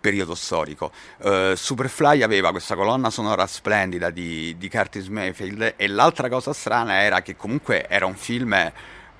periodo 0.00 0.36
storico. 0.36 0.92
Uh, 1.22 1.56
Superfly 1.56 2.22
aveva 2.22 2.52
questa 2.52 2.76
colonna 2.76 3.10
sonora 3.10 3.48
splendida 3.48 4.10
di, 4.10 4.54
di 4.56 4.70
Curtis 4.70 5.08
Mayfield 5.08 5.74
e 5.74 5.88
l'altra 5.88 6.28
cosa 6.28 6.52
strana 6.52 7.02
era 7.02 7.20
che 7.20 7.34
comunque 7.34 7.88
era 7.88 8.06
un 8.06 8.14
film 8.14 8.54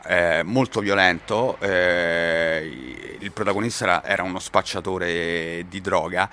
eh, 0.06 0.42
molto 0.44 0.80
violento, 0.80 1.58
eh, 1.61 3.16
il 3.18 3.32
protagonista 3.32 3.84
era, 3.84 4.04
era, 4.04 4.22
uno 4.22 4.38
spacciatore 4.38 5.64
di 5.68 5.80
droga 5.80 6.28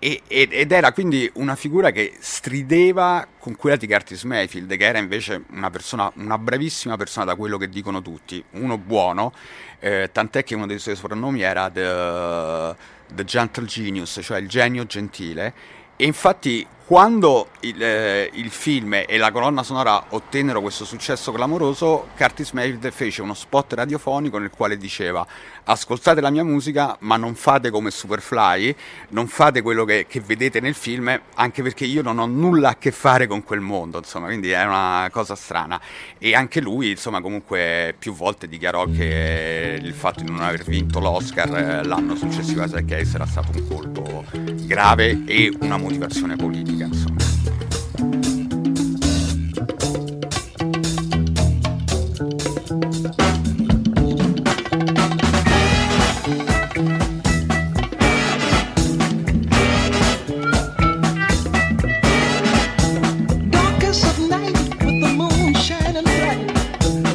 e, 0.00 0.22
ed 0.28 0.70
era 0.70 0.92
quindi 0.92 1.28
una 1.34 1.56
figura 1.56 1.90
che 1.90 2.14
strideva 2.20 3.26
con 3.38 3.56
quella 3.56 3.74
di 3.74 3.88
Curtis 3.88 4.22
Mayfield, 4.22 4.76
che 4.76 4.84
era 4.84 4.98
invece 4.98 5.42
una 5.50 5.70
persona, 5.70 6.10
una 6.16 6.38
bravissima 6.38 6.96
persona 6.96 7.24
da 7.24 7.34
quello 7.34 7.58
che 7.58 7.68
dicono 7.68 8.00
tutti, 8.00 8.42
uno 8.52 8.78
buono, 8.78 9.32
eh, 9.80 10.10
tant'è 10.12 10.44
che 10.44 10.54
uno 10.54 10.66
dei 10.66 10.78
suoi 10.78 10.94
soprannomi 10.94 11.40
era 11.40 11.68
The, 11.68 12.76
the 13.12 13.24
Gentle 13.24 13.64
Genius, 13.64 14.20
cioè 14.22 14.38
il 14.38 14.48
genio 14.48 14.86
gentile, 14.86 15.52
e 15.96 16.04
infatti 16.04 16.64
quando 16.88 17.48
il, 17.60 17.82
eh, 17.82 18.30
il, 18.32 18.48
film 18.48 18.94
e 19.06 19.18
la 19.18 19.30
colonna 19.30 19.62
sonora 19.62 20.04
ottennero 20.08 20.62
questo 20.62 20.86
successo 20.86 21.32
clamoroso, 21.32 22.08
Curtis 22.16 22.52
Mayfield 22.52 22.90
fece 22.92 23.20
uno 23.20 23.34
spot 23.34 23.74
radiofonico 23.74 24.38
nel 24.38 24.48
quale 24.48 24.78
diceva 24.78 25.26
ascoltate 25.64 26.22
la 26.22 26.30
mia 26.30 26.44
musica 26.44 26.96
ma 27.00 27.18
non 27.18 27.34
fate 27.34 27.68
come 27.68 27.90
Superfly, 27.90 28.74
non 29.10 29.26
fate 29.26 29.60
quello 29.60 29.84
che, 29.84 30.06
che 30.08 30.20
vedete 30.20 30.60
nel 30.60 30.74
film, 30.74 31.20
anche 31.34 31.62
perché 31.62 31.84
io 31.84 32.00
non 32.00 32.18
ho 32.18 32.24
nulla 32.24 32.70
a 32.70 32.76
che 32.76 32.90
fare 32.90 33.26
con 33.26 33.44
quel 33.44 33.60
mondo, 33.60 33.98
insomma, 33.98 34.28
quindi 34.28 34.48
è 34.48 34.64
una 34.64 35.08
cosa 35.12 35.34
strana. 35.34 35.78
E 36.16 36.34
anche 36.34 36.62
lui, 36.62 36.92
insomma, 36.92 37.20
comunque 37.20 37.94
più 37.98 38.14
volte 38.14 38.48
dichiarò 38.48 38.86
che 38.86 39.78
il 39.78 39.92
fatto 39.92 40.24
di 40.24 40.30
non 40.30 40.40
aver 40.40 40.64
vinto 40.64 41.00
l'Oscar 41.00 41.54
eh, 41.54 41.84
l'anno 41.84 42.16
successivo 42.16 42.62
a 42.62 42.66
Zack 42.66 42.90
era 42.90 43.26
stato 43.26 43.50
un 43.54 43.68
colpo 43.68 44.24
grave 44.64 45.24
e 45.26 45.54
una 45.60 45.76
motivazione 45.76 46.36
politica 46.36 46.77
insomma. 46.80 47.18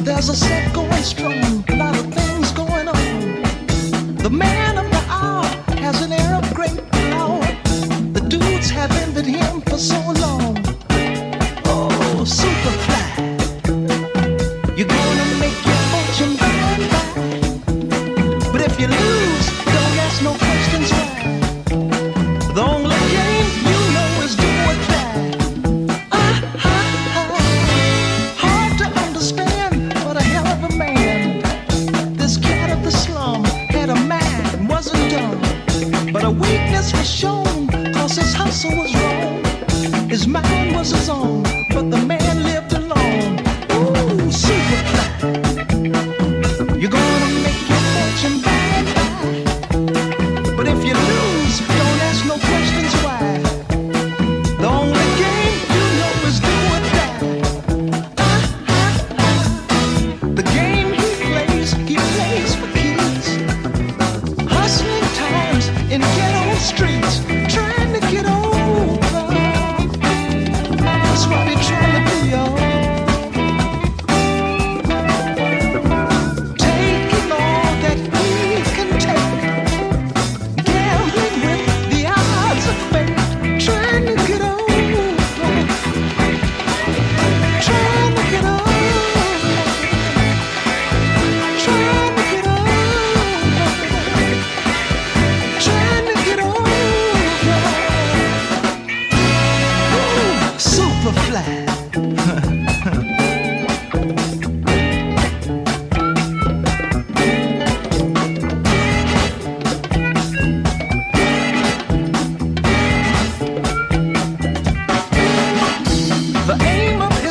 There's 0.04 0.28
a 0.28 0.36
set 0.36 0.72
going 0.74 1.02
strong, 1.02 1.64
a 1.68 1.76
lot 1.76 1.98
of 1.98 2.14
things 2.14 2.52
going 2.52 2.88
on. 2.88 3.42
The 4.16 4.30
man 4.30 4.73
so 9.76 10.12
long. 10.12 10.53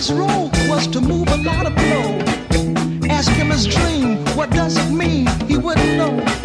His 0.03 0.11
role 0.11 0.49
was 0.67 0.85
to 0.85 0.99
move 0.99 1.29
a 1.29 1.37
lot 1.37 1.65
of 1.65 1.73
blow. 1.75 3.09
Ask 3.09 3.31
him 3.31 3.51
his 3.51 3.65
dream, 3.65 4.17
what 4.35 4.49
does 4.49 4.75
it 4.75 4.91
mean? 4.91 5.27
He 5.47 5.55
wouldn't 5.55 5.95
know. 5.95 6.42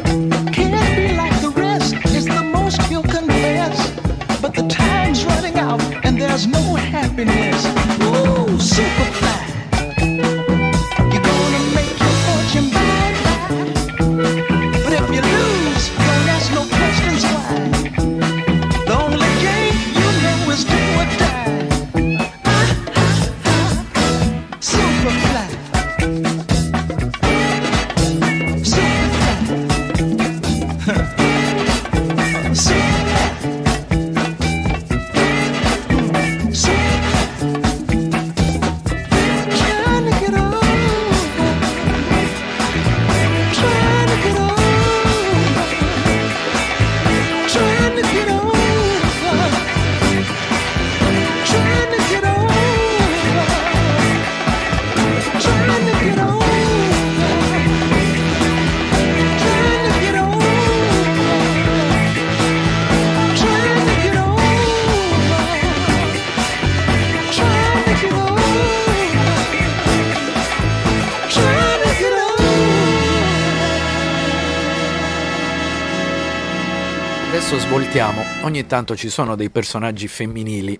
Ogni 78.58 78.66
tanto 78.66 78.96
ci 78.96 79.08
sono 79.08 79.36
dei 79.36 79.50
personaggi 79.50 80.08
femminili, 80.08 80.78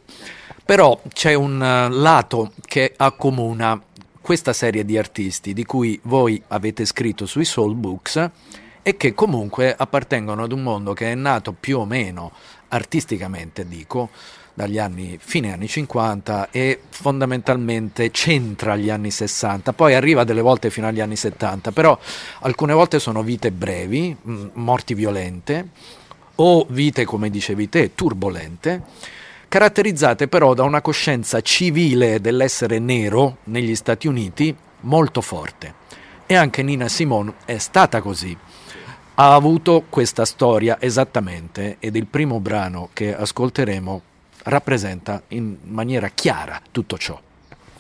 però 0.65 1.01
c'è 1.13 1.35
un 1.35 1.63
eh, 1.63 1.89
lato 1.91 2.53
che 2.65 2.93
accomuna 2.97 3.81
questa 4.21 4.53
serie 4.53 4.85
di 4.85 4.99
artisti 4.99 5.55
di 5.55 5.65
cui 5.65 5.99
voi 6.03 6.43
avete 6.49 6.85
scritto 6.85 7.25
sui 7.25 7.45
Soul 7.45 7.75
Books 7.75 8.31
e 8.83 8.97
che 8.97 9.15
comunque 9.15 9.75
appartengono 9.77 10.43
ad 10.43 10.53
un 10.53 10.63
mondo 10.63 10.93
che 10.93 11.13
è 11.13 11.15
nato 11.15 11.53
più 11.53 11.79
o 11.79 11.85
meno 11.85 12.33
artisticamente, 12.69 13.67
dico, 13.67 14.11
dagli 14.53 14.79
anni 14.79 15.19
fine 15.21 15.53
anni 15.53 15.69
50 15.69 16.51
e 16.51 16.81
fondamentalmente 16.89 18.11
centra 18.11 18.75
gli 18.75 18.91
anni 18.91 19.13
60, 19.13 19.73
poi 19.73 19.95
arriva 19.95 20.25
delle 20.25 20.41
volte 20.41 20.69
fino 20.71 20.89
agli 20.89 21.01
anni 21.01 21.17
70, 21.17 21.71
però 21.71 21.97
alcune 22.41 22.73
volte 22.73 22.99
sono 22.99 23.23
vite 23.23 23.53
brevi, 23.53 24.17
mh, 24.21 24.47
morti 24.55 24.95
violente, 24.95 25.69
o 26.41 26.67
vite, 26.69 27.05
come 27.05 27.31
dicevi 27.31 27.69
te, 27.69 27.95
turbolente, 27.95 28.83
caratterizzate 29.49 30.29
però 30.29 30.55
da 30.55 30.63
una 30.63 30.81
coscienza 30.81 31.41
civile 31.41 32.21
dell'essere 32.21 32.79
nero 32.79 33.39
negli 33.45 33.75
Stati 33.75 34.07
Uniti 34.07 34.55
molto 34.81 35.21
forte. 35.21 35.75
E 36.27 36.35
anche 36.35 36.63
Nina 36.63 36.89
Simone 36.89 37.35
è 37.45 37.59
stata 37.59 38.01
così. 38.01 38.37
Ha 39.15 39.35
avuto 39.35 39.87
questa 39.89 40.25
storia 40.25 40.77
esattamente 40.81 41.77
ed 41.81 41.97
il 41.97 42.07
primo 42.07 42.39
brano 42.39 42.91
che 42.93 43.17
ascolteremo 43.17 44.03
rappresenta 44.45 45.23
in 45.29 45.57
maniera 45.65 46.09
chiara 46.09 46.61
tutto 46.71 46.97
ciò. 46.99 47.21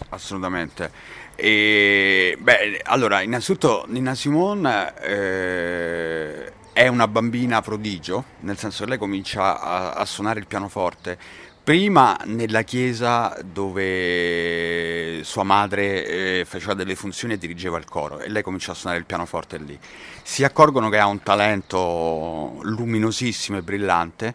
Assolutamente. 0.08 0.90
E, 1.36 2.36
beh, 2.40 2.80
allora, 2.84 3.20
innanzitutto 3.20 3.84
Nina 3.88 4.14
Simone 4.16 4.94
eh, 5.00 6.52
è 6.78 6.86
una 6.86 7.08
bambina 7.08 7.60
prodigio, 7.60 8.22
nel 8.42 8.56
senso 8.56 8.84
che 8.84 8.90
lei 8.90 8.98
comincia 8.98 9.60
a, 9.60 9.92
a 9.94 10.04
suonare 10.04 10.38
il 10.38 10.46
pianoforte 10.46 11.18
prima 11.64 12.16
nella 12.26 12.62
chiesa 12.62 13.36
dove 13.44 15.24
sua 15.24 15.42
madre 15.42 16.06
eh, 16.06 16.44
faceva 16.46 16.74
delle 16.74 16.94
funzioni 16.94 17.34
e 17.34 17.38
dirigeva 17.38 17.78
il 17.78 17.84
coro 17.84 18.20
e 18.20 18.28
lei 18.28 18.44
comincia 18.44 18.70
a 18.70 18.74
suonare 18.76 19.00
il 19.00 19.06
pianoforte 19.06 19.58
lì. 19.58 19.76
Si 20.22 20.44
accorgono 20.44 20.88
che 20.88 20.98
ha 20.98 21.06
un 21.06 21.20
talento 21.20 22.60
luminosissimo 22.62 23.58
e 23.58 23.62
brillante 23.62 24.34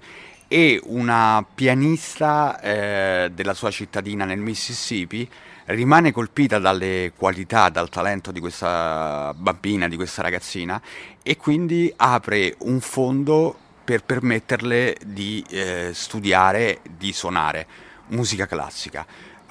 e 0.50 0.82
una 0.84 1.46
pianista 1.56 2.60
eh, 2.60 3.32
della 3.34 3.54
sua 3.54 3.72
cittadina 3.72 4.26
nel 4.26 4.40
Mississippi 4.40 5.30
rimane 5.66 6.12
colpita 6.12 6.60
dalle 6.60 7.14
qualità, 7.16 7.70
dal 7.70 7.90
talento 7.90 8.32
di 8.32 8.40
questa 8.40 9.34
bambina, 9.36 9.88
di 9.88 9.96
questa 9.96 10.22
ragazzina 10.22 10.82
e 11.22 11.38
quindi 11.38 11.92
apre 11.96 12.56
un 12.60 12.80
fondo 12.80 13.58
per 13.84 14.04
permetterle 14.04 14.98
di 15.06 15.44
eh, 15.50 15.92
studiare, 15.94 16.80
di 16.98 17.12
suonare 17.14 17.68
musica 18.08 18.46
classica. 18.46 19.06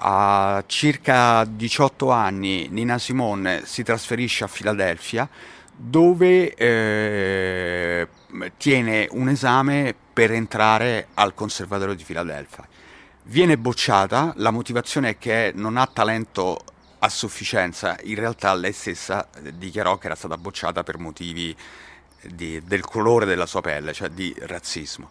A 0.05 0.64
circa 0.66 1.44
18 1.44 2.11
anni 2.11 2.68
Nina 2.68 2.98
Simone 2.98 3.62
si 3.64 3.83
trasferisce 3.83 4.44
a 4.44 4.48
Filadelfia 4.48 5.29
dove 5.75 6.55
eh, 6.55 8.09
tiene 8.57 9.09
un 9.12 9.29
esame 9.29 9.94
per 10.12 10.33
entrare 10.33 11.09
al 11.14 11.35
Conservatorio 11.35 11.94
di 11.94 12.05
Filadelfia. 12.05 12.66
Viene 13.25 13.57
bocciata, 13.57 14.33
la 14.37 14.51
motivazione 14.51 15.11
è 15.11 15.19
che 15.19 15.53
non 15.55 15.77
ha 15.77 15.87
talento 15.87 16.59
a 16.99 17.09
sufficienza, 17.09 17.97
in 18.03 18.17
realtà 18.17 18.53
lei 18.55 18.73
stessa 18.73 19.29
dichiarò 19.53 19.97
che 19.97 20.07
era 20.07 20.17
stata 20.17 20.37
bocciata 20.37 20.83
per 20.83 20.99
motivi 20.99 21.55
di, 22.21 22.61
del 22.65 22.85
colore 22.85 23.25
della 23.25 23.47
sua 23.47 23.61
pelle, 23.61 23.93
cioè 23.93 24.09
di 24.09 24.35
razzismo. 24.41 25.11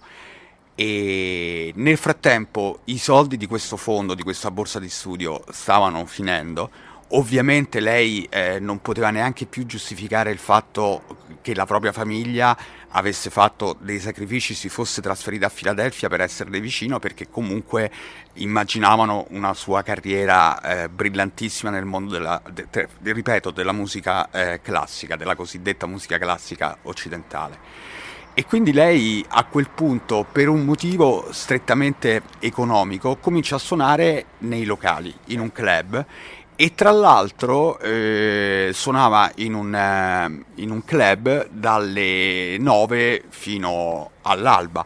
E 0.75 1.71
nel 1.75 1.97
frattempo 1.97 2.79
i 2.85 2.97
soldi 2.97 3.37
di 3.37 3.47
questo 3.47 3.77
fondo, 3.77 4.13
di 4.13 4.23
questa 4.23 4.51
borsa 4.51 4.79
di 4.79 4.89
studio, 4.89 5.43
stavano 5.49 6.05
finendo. 6.05 6.69
Ovviamente 7.13 7.79
lei 7.79 8.27
eh, 8.29 8.59
non 8.59 8.81
poteva 8.81 9.09
neanche 9.09 9.45
più 9.45 9.65
giustificare 9.65 10.31
il 10.31 10.37
fatto 10.37 11.03
che 11.41 11.53
la 11.55 11.65
propria 11.65 11.91
famiglia 11.91 12.57
avesse 12.91 13.29
fatto 13.29 13.75
dei 13.79 13.99
sacrifici, 13.99 14.53
si 14.53 14.69
fosse 14.69 15.01
trasferita 15.01 15.45
a 15.45 15.49
Filadelfia 15.49 16.09
per 16.09 16.21
esserle 16.21 16.59
vicino, 16.59 16.99
perché 16.99 17.29
comunque 17.29 17.91
immaginavano 18.33 19.27
una 19.29 19.53
sua 19.53 19.81
carriera 19.83 20.61
eh, 20.61 20.89
brillantissima 20.89 21.69
nel 21.69 21.85
mondo 21.85 22.13
della, 22.13 22.41
de, 22.51 22.67
de, 22.71 23.13
ripeto, 23.13 23.51
della 23.51 23.71
musica 23.71 24.29
eh, 24.31 24.61
classica, 24.61 25.15
della 25.15 25.35
cosiddetta 25.35 25.85
musica 25.85 26.17
classica 26.17 26.77
occidentale. 26.83 27.99
E 28.33 28.45
quindi 28.45 28.71
lei 28.71 29.25
a 29.27 29.43
quel 29.43 29.67
punto, 29.69 30.25
per 30.29 30.47
un 30.47 30.63
motivo 30.63 31.27
strettamente 31.31 32.21
economico, 32.39 33.17
comincia 33.17 33.55
a 33.55 33.59
suonare 33.59 34.25
nei 34.39 34.63
locali, 34.63 35.13
in 35.27 35.41
un 35.41 35.51
club 35.51 36.05
e 36.55 36.75
tra 36.75 36.91
l'altro 36.91 37.79
eh, 37.79 38.69
suonava 38.73 39.31
in 39.35 39.53
un, 39.53 39.73
eh, 39.73 40.61
in 40.61 40.71
un, 40.71 40.83
club 40.85 41.47
dalle 41.49 42.57
9 42.59 43.23
fino 43.29 44.11
all'alba 44.21 44.85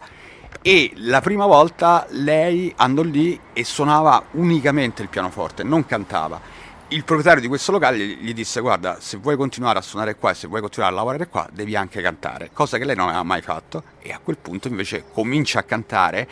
e 0.61 0.91
la 0.95 1.21
prima 1.21 1.45
volta 1.45 2.07
lei 2.09 2.73
andò 2.77 3.03
lì 3.03 3.39
e 3.53 3.63
suonava 3.63 4.23
unicamente 4.31 5.03
il 5.03 5.09
pianoforte, 5.09 5.63
non 5.63 5.85
cantava. 5.85 6.41
Il 6.87 7.03
proprietario 7.03 7.41
di 7.41 7.47
questo 7.47 7.71
locale 7.71 7.97
gli 7.97 8.33
disse 8.33 8.61
guarda 8.61 8.97
se 8.99 9.17
vuoi 9.17 9.35
continuare 9.35 9.79
a 9.79 9.81
suonare 9.81 10.15
qua 10.15 10.31
e 10.31 10.33
se 10.33 10.47
vuoi 10.47 10.61
continuare 10.61 10.93
a 10.93 10.97
lavorare 10.97 11.27
qua 11.27 11.47
devi 11.51 11.75
anche 11.75 12.01
cantare, 12.01 12.51
cosa 12.53 12.77
che 12.77 12.85
lei 12.85 12.95
non 12.95 13.07
aveva 13.07 13.23
mai 13.23 13.41
fatto 13.41 13.83
e 13.99 14.11
a 14.11 14.19
quel 14.23 14.37
punto 14.37 14.67
invece 14.67 15.03
comincia 15.11 15.59
a 15.59 15.63
cantare 15.63 16.27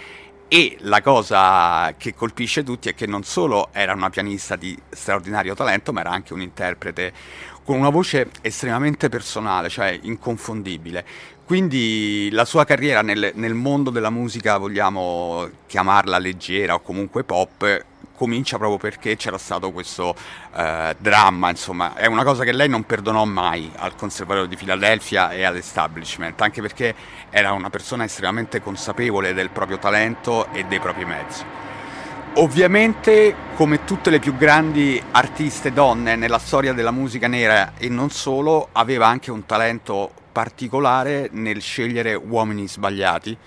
e 0.54 0.78
la 0.82 1.02
cosa 1.02 1.96
che 1.98 2.14
colpisce 2.14 2.62
tutti 2.62 2.88
è 2.88 2.94
che 2.94 3.08
non 3.08 3.24
solo 3.24 3.70
era 3.72 3.94
una 3.94 4.12
pianista 4.12 4.56
di 4.56 4.80
straordinario 4.92 5.56
talento, 5.56 5.92
ma 5.92 6.02
era 6.02 6.12
anche 6.12 6.34
un 6.34 6.42
interprete 6.42 7.12
con 7.64 7.80
una 7.80 7.90
voce 7.90 8.30
estremamente 8.42 9.10
personale, 9.10 9.70
cioè 9.70 9.98
inconfondibile. 10.04 11.04
Quindi 11.44 12.30
la 12.32 12.46
sua 12.46 12.66
carriera 12.66 13.02
nel, 13.02 13.32
nel 13.34 13.56
mondo 13.56 13.90
della 13.90 14.12
musica, 14.12 14.60
vogliamo 14.60 15.50
chiamarla 15.66 16.20
leggera 16.20 16.76
o 16.76 16.82
comunque 16.82 17.24
pop, 17.24 17.86
comincia 18.24 18.58
proprio 18.58 18.78
perché 18.78 19.18
c'era 19.18 19.38
stato 19.38 19.72
questo 19.72 20.16
eh, 20.56 20.96
dramma, 20.98 21.50
insomma, 21.50 21.94
è 21.96 22.06
una 22.06 22.24
cosa 22.24 22.46
che 22.46 22.54
lei 22.54 22.70
non 22.70 22.84
perdonò 22.86 23.26
mai 23.26 23.70
al 23.76 23.96
Conservatorio 23.98 24.48
di 24.48 24.56
Filadelfia 24.56 25.32
e 25.32 25.44
all'establishment, 25.44 26.40
anche 26.40 26.62
perché 26.62 26.96
era 27.30 27.52
una 27.52 27.70
persona 27.70 28.06
estremamente 28.06 28.62
consapevole 28.62 29.34
del 29.34 29.50
proprio 29.50 29.78
talento 29.78 30.48
e 30.54 30.64
dei 30.64 30.80
propri 30.80 31.04
mezzi. 31.04 31.44
Ovviamente, 32.36 33.36
come 33.56 33.84
tutte 33.84 34.10
le 34.10 34.20
più 34.20 34.38
grandi 34.38 35.04
artiste 35.12 35.74
donne 35.74 36.16
nella 36.16 36.40
storia 36.40 36.72
della 36.72 36.92
musica 36.92 37.28
nera 37.28 37.74
e 37.78 37.90
non 37.90 38.10
solo, 38.10 38.70
aveva 38.72 39.06
anche 39.08 39.32
un 39.32 39.46
talento 39.46 40.12
particolare 40.32 41.28
nel 41.34 41.62
scegliere 41.62 42.16
uomini 42.16 42.70
sbagliati 42.70 43.38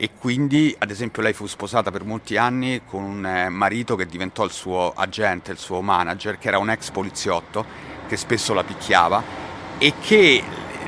e 0.00 0.10
quindi 0.16 0.74
ad 0.78 0.90
esempio 0.90 1.22
lei 1.22 1.32
fu 1.32 1.46
sposata 1.46 1.90
per 1.90 2.04
molti 2.04 2.36
anni 2.36 2.82
con 2.86 3.02
un 3.02 3.26
eh, 3.26 3.48
marito 3.48 3.96
che 3.96 4.06
diventò 4.06 4.44
il 4.44 4.52
suo 4.52 4.92
agente, 4.94 5.50
il 5.50 5.58
suo 5.58 5.82
manager, 5.82 6.38
che 6.38 6.46
era 6.46 6.58
un 6.58 6.70
ex 6.70 6.90
poliziotto 6.90 7.64
che 8.06 8.16
spesso 8.16 8.54
la 8.54 8.62
picchiava 8.62 9.22
e 9.76 9.94
che 10.00 10.42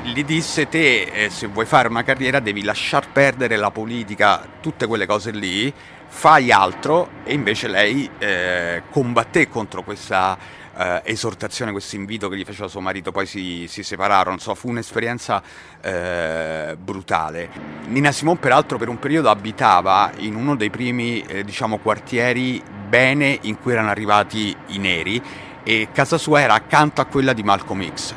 gli 0.04 0.24
disse 0.24 0.68
te 0.68 1.02
eh, 1.02 1.28
se 1.28 1.48
vuoi 1.48 1.66
fare 1.66 1.88
una 1.88 2.04
carriera 2.04 2.38
devi 2.38 2.62
lasciar 2.62 3.10
perdere 3.10 3.56
la 3.56 3.72
politica, 3.72 4.46
tutte 4.60 4.86
quelle 4.86 5.06
cose 5.06 5.32
lì, 5.32 5.72
fai 6.06 6.52
altro 6.52 7.08
e 7.24 7.34
invece 7.34 7.66
lei 7.66 8.08
eh, 8.18 8.82
combatté 8.90 9.48
contro 9.48 9.82
questa 9.82 10.38
eh, 10.76 11.02
esortazione, 11.04 11.72
questo 11.72 11.96
invito 11.96 12.28
che 12.28 12.36
gli 12.36 12.44
faceva 12.44 12.68
suo 12.68 12.80
marito, 12.80 13.12
poi 13.12 13.26
si, 13.26 13.66
si 13.68 13.82
separarono, 13.82 14.38
so, 14.38 14.54
fu 14.54 14.68
un'esperienza 14.68 15.42
eh, 15.80 16.76
brutale. 16.78 17.50
Nina 17.86 18.12
Simone 18.12 18.38
peraltro 18.38 18.78
per 18.78 18.88
un 18.88 18.98
periodo 18.98 19.30
abitava 19.30 20.12
in 20.18 20.34
uno 20.34 20.56
dei 20.56 20.70
primi 20.70 21.20
eh, 21.22 21.44
diciamo, 21.44 21.78
quartieri 21.78 22.62
bene 22.88 23.38
in 23.42 23.58
cui 23.60 23.72
erano 23.72 23.90
arrivati 23.90 24.54
i 24.68 24.78
neri 24.78 25.22
e 25.62 25.88
casa 25.92 26.18
sua 26.18 26.40
era 26.40 26.54
accanto 26.54 27.00
a 27.00 27.04
quella 27.04 27.32
di 27.32 27.42
Malcolm 27.42 27.92
X 27.94 28.14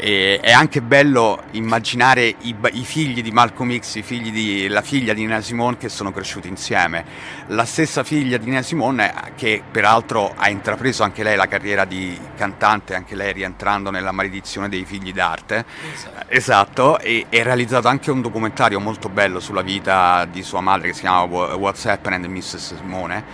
e 0.00 0.40
è 0.40 0.50
anche 0.50 0.80
bello 0.80 1.42
immaginare 1.50 2.34
i, 2.40 2.56
i, 2.72 2.84
figli 2.84 3.22
di 3.22 3.30
Malcolm 3.30 3.78
X, 3.78 3.96
i 3.96 4.02
figli 4.02 4.32
di, 4.32 4.66
la 4.68 4.80
figlia 4.80 5.12
di 5.12 5.20
Nina 5.20 5.42
Simone 5.42 5.76
che 5.76 5.90
sono 5.90 6.10
cresciuti 6.10 6.48
insieme. 6.48 7.04
La 7.48 7.66
stessa 7.66 8.02
figlia 8.02 8.38
di 8.38 8.46
Nina 8.46 8.62
Simone, 8.62 9.12
che 9.36 9.62
peraltro 9.70 10.32
ha 10.34 10.48
intrapreso 10.48 11.02
anche 11.02 11.22
lei 11.22 11.36
la 11.36 11.46
carriera 11.46 11.84
di 11.84 12.18
cantante, 12.34 12.94
anche 12.94 13.14
lei 13.14 13.34
rientrando 13.34 13.90
nella 13.90 14.10
maledizione 14.10 14.70
dei 14.70 14.86
figli 14.86 15.12
d'arte. 15.12 15.66
Esatto, 15.92 16.24
esatto 16.28 16.98
e 16.98 17.26
ha 17.30 17.42
realizzato 17.42 17.88
anche 17.88 18.10
un 18.10 18.22
documentario 18.22 18.80
molto 18.80 19.10
bello 19.10 19.38
sulla 19.38 19.62
vita 19.62 20.24
di 20.24 20.42
sua 20.42 20.62
madre 20.62 20.88
che 20.88 20.94
si 20.94 21.00
chiama 21.00 21.22
What's 21.22 21.84
Happened 21.84 22.24
Mrs. 22.24 22.76
Simone. 22.76 23.24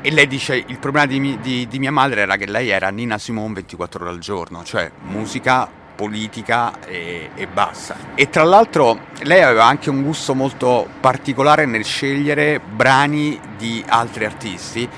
E 0.00 0.10
lei 0.12 0.28
dice: 0.28 0.62
Il 0.66 0.78
problema 0.78 1.06
di, 1.06 1.38
di, 1.40 1.66
di, 1.66 1.78
mia 1.80 1.92
madre 1.92 2.20
era 2.20 2.36
che 2.36 2.46
lei 2.46 2.68
era 2.68 2.90
Nina 2.90 3.18
Simone 3.18 3.54
24 3.54 4.04
ore 4.04 4.12
al 4.12 4.18
giorno, 4.18 4.62
cioè 4.62 4.90
musica 5.02 5.80
politica 6.02 6.80
e, 6.84 7.30
e, 7.36 7.46
basta. 7.46 7.94
E 8.16 8.28
tra 8.28 8.42
l'altro 8.42 8.98
lei 9.22 9.40
aveva 9.40 9.66
anche 9.66 9.88
un 9.88 10.02
gusto 10.02 10.34
molto 10.34 10.88
particolare 11.00 11.64
nel 11.64 11.84
scegliere 11.84 12.58
brani 12.60 13.38
di 13.56 13.84
altri 13.86 14.24
artisti 14.24 14.88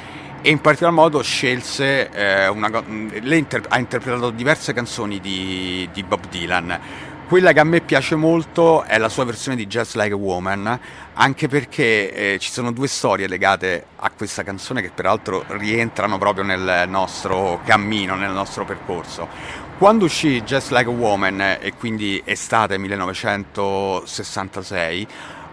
e 0.40 0.50
in 0.50 0.62
particolar 0.62 0.94
modo 0.94 1.20
scelse 1.22 2.08
eh, 2.10 2.48
una, 2.48 2.82
lei 2.86 3.38
inter- 3.38 3.66
ha 3.68 3.78
interpretato 3.78 4.30
diverse 4.30 4.72
canzoni 4.72 5.20
di, 5.20 5.86
di 5.92 6.02
Bob 6.02 6.26
Dylan 6.30 6.80
quella 7.26 7.52
che 7.52 7.60
a 7.60 7.64
me 7.64 7.80
piace 7.80 8.16
molto 8.16 8.82
è 8.82 8.98
la 8.98 9.08
sua 9.08 9.24
versione 9.24 9.56
di 9.56 9.66
Just 9.66 9.96
Like 9.96 10.12
a 10.12 10.16
Woman, 10.16 10.78
anche 11.14 11.48
perché 11.48 12.34
eh, 12.34 12.38
ci 12.38 12.50
sono 12.50 12.70
due 12.70 12.86
storie 12.86 13.26
legate 13.26 13.86
a 13.96 14.10
questa 14.14 14.42
canzone 14.42 14.82
che 14.82 14.90
peraltro 14.94 15.42
rientrano 15.48 16.18
proprio 16.18 16.44
nel 16.44 16.84
nostro 16.86 17.60
cammino, 17.64 18.14
nel 18.14 18.30
nostro 18.30 18.66
percorso. 18.66 19.26
Quando 19.76 20.04
uscì 20.04 20.40
Just 20.42 20.70
Like 20.70 20.88
a 20.88 20.92
Woman, 20.92 21.40
e 21.60 21.72
quindi 21.76 22.22
estate 22.24 22.78
1966, 22.78 25.06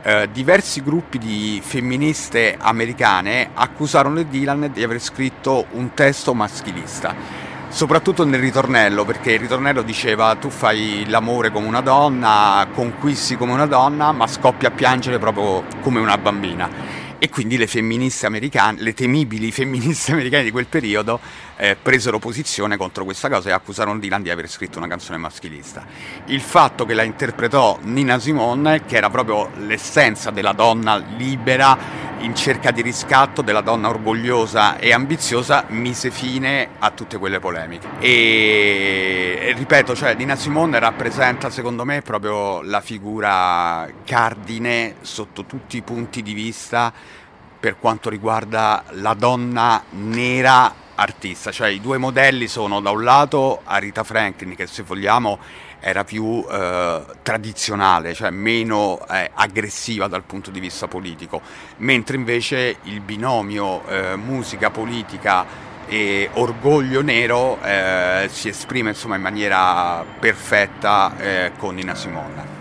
eh, 0.04 0.30
diversi 0.32 0.84
gruppi 0.84 1.18
di 1.18 1.60
femministe 1.64 2.56
americane 2.60 3.50
accusarono 3.52 4.22
Dylan 4.22 4.70
di 4.72 4.84
aver 4.84 5.02
scritto 5.02 5.66
un 5.72 5.96
testo 5.96 6.36
maschilista, 6.36 7.16
soprattutto 7.70 8.24
nel 8.24 8.40
ritornello, 8.40 9.06
perché 9.06 9.32
il 9.32 9.40
ritornello 9.40 9.82
diceva 9.82 10.36
tu 10.36 10.52
fai 10.52 11.04
l'amore 11.08 11.50
come 11.50 11.66
una 11.66 11.82
donna, 11.82 12.68
conquisti 12.72 13.36
come 13.36 13.54
una 13.54 13.66
donna, 13.66 14.12
ma 14.12 14.28
scoppi 14.28 14.68
a 14.68 14.72
piangere 14.72 15.18
proprio 15.18 15.64
come 15.82 16.00
una 16.00 16.20
bambina. 16.20 17.00
E 17.18 17.28
quindi 17.30 17.58
le 17.58 17.66
femministe 17.68 18.26
americane, 18.26 18.82
le 18.82 18.96
temibili 18.96 19.52
femministe 19.52 20.12
americane 20.12 20.44
di 20.44 20.52
quel 20.52 20.66
periodo 20.68 21.20
eh, 21.62 21.78
presero 21.80 22.18
posizione 22.18 22.76
contro 22.76 23.04
questa 23.04 23.30
cosa 23.30 23.50
e 23.50 23.52
accusarono 23.52 24.00
Dylan 24.00 24.24
di 24.24 24.32
aver 24.32 24.50
scritto 24.50 24.80
una 24.80 24.88
canzone 24.88 25.20
maschilista. 25.20 25.86
Il 26.26 26.42
fatto 26.42 26.88
che 26.88 26.96
la 26.96 27.04
interpretò 27.04 27.78
Nina 27.84 28.18
Simone, 28.18 28.84
che 28.86 28.98
era 28.98 29.12
proprio 29.12 29.52
l'essenza 29.58 30.32
della 30.32 30.54
donna 30.54 30.96
libera 30.96 31.78
in 32.22 32.34
cerca 32.34 32.72
di 32.72 32.82
riscatto, 32.82 33.44
della 33.44 33.62
donna 33.62 33.90
orgogliosa 33.90 34.80
e 34.80 34.92
ambiziosa, 34.92 35.66
mise 35.68 36.10
fine 36.10 36.68
a 36.80 36.90
tutte 36.90 37.20
quelle 37.20 37.40
polemiche. 37.40 37.88
E, 38.00 39.38
e 39.40 39.54
ripeto, 39.56 39.94
cioè 39.94 40.16
Nina 40.16 40.36
Simone 40.36 40.80
rappresenta 40.80 41.52
secondo 41.52 41.86
me 41.86 42.02
proprio 42.02 42.64
la 42.64 42.82
figura 42.82 43.88
cardine 44.04 44.96
sotto 45.02 45.46
tutti 45.46 45.78
i 45.78 45.84
punti 45.84 46.24
di 46.24 46.34
vista 46.34 46.92
per 47.60 47.78
quanto 47.78 48.10
riguarda 48.10 48.84
la 48.94 49.14
donna 49.14 49.84
nera 49.92 50.90
artista, 51.02 51.52
cioè 51.52 51.70
i 51.70 51.82
due 51.82 51.98
modelli 51.98 52.48
sono 52.48 52.80
da 52.80 52.92
un 52.92 53.04
lato 53.04 53.62
Arita 53.64 54.04
Franklin 54.04 54.56
che 54.56 54.68
se 54.68 54.84
vogliamo 54.84 55.40
era 55.80 56.04
più 56.04 56.46
eh, 56.50 57.02
tradizionale, 57.24 58.14
cioè 58.14 58.30
meno 58.30 59.04
eh, 59.10 59.32
aggressiva 59.34 60.08
dal 60.08 60.24
punto 60.24 60.52
di 60.52 60.60
vista 60.60 60.88
politico, 60.88 61.42
mentre 61.78 62.16
invece 62.16 62.78
il 62.84 63.02
binomio 63.02 63.84
eh, 63.88 64.16
musica 64.16 64.70
politica 64.70 65.70
e 65.88 66.30
orgoglio 66.34 67.02
nero 67.02 67.60
eh, 67.64 68.30
si 68.32 68.48
esprime 68.48 68.92
insomma, 68.92 69.16
in 69.16 69.22
maniera 69.24 70.06
perfetta 70.20 71.14
eh, 71.18 71.52
con 71.58 71.76
Nina 71.76 71.96
Simone. 71.96 72.61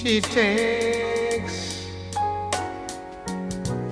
She 0.00 0.20
takes 0.20 1.84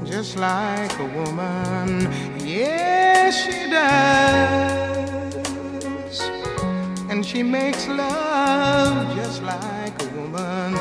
just 0.04 0.36
like 0.36 0.96
a 1.00 1.04
woman. 1.04 2.08
Yes, 2.44 3.34
she 3.42 3.68
does. 3.68 3.90
And 7.10 7.26
she 7.26 7.42
makes 7.42 7.88
love 7.88 9.16
just 9.16 9.42
like 9.42 10.00
a 10.00 10.06
woman. 10.10 10.76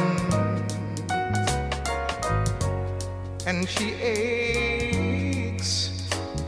And 3.47 3.67
she 3.67 3.95
aches 3.95 5.89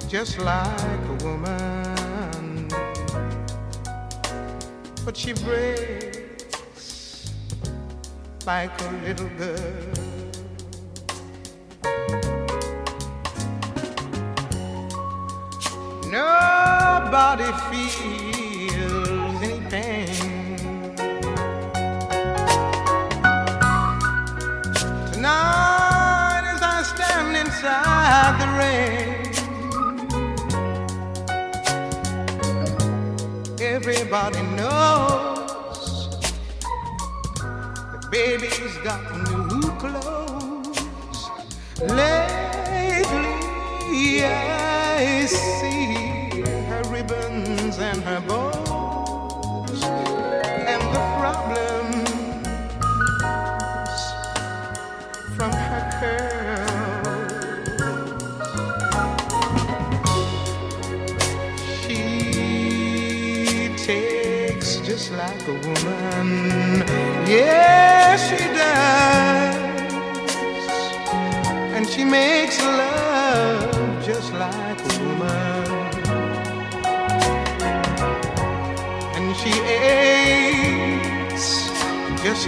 just 0.07 0.37
like 0.37 1.01
a 1.09 1.15
woman. 1.25 2.67
But 5.03 5.17
she 5.17 5.33
breaks 5.33 6.26
like 8.47 8.81
a 8.81 8.91
little 9.03 9.27
girl. 9.37 9.57
Nobody 16.09 17.51
feels 17.69 18.26
Lately, 41.89 43.31
I 44.25 45.25
see 45.25 46.41
her 46.69 46.83
ribbons 46.89 47.79
and 47.79 48.01
her 48.03 48.21
bows, 48.27 49.83
and 49.83 50.81
the 50.93 51.03
problems 51.19 52.09
from 55.35 55.51
her 55.51 55.83
curls. 55.99 56.67
She 61.83 62.01
takes 63.85 64.69
just 64.87 65.07
like 65.11 65.47
a 65.47 65.53
woman. 65.67 66.27
Yes, 67.27 67.66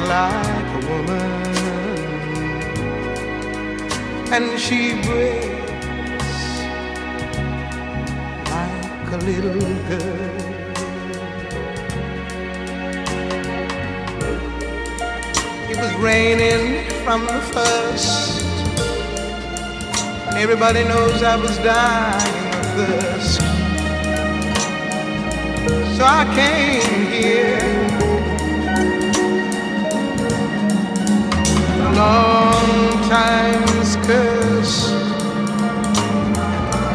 like 0.07 0.69
a 0.75 0.87
woman. 0.87 1.29
And 4.31 4.59
she 4.59 4.93
breaks 5.01 6.39
like 8.51 9.11
a 9.11 9.17
little 9.25 9.59
girl. 9.89 10.39
It 15.69 15.77
was 15.77 15.93
raining 15.95 16.89
from 17.03 17.25
the 17.25 17.41
first. 17.53 18.43
And 20.27 20.37
everybody 20.37 20.83
knows 20.83 21.23
I 21.23 21.35
was 21.35 21.57
dying 21.57 22.55
of 22.55 22.65
thirst. 22.77 23.41
So 25.97 26.05
I 26.05 26.23
came 26.35 27.11
here. 27.11 27.88
Long 31.99 32.91
time's 33.09 33.97
curse. 34.07 34.91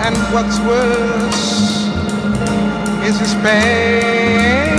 And 0.04 0.16
what's 0.32 0.58
worse 0.72 1.52
is 3.08 3.14
this 3.20 3.34
pain. 3.46 4.78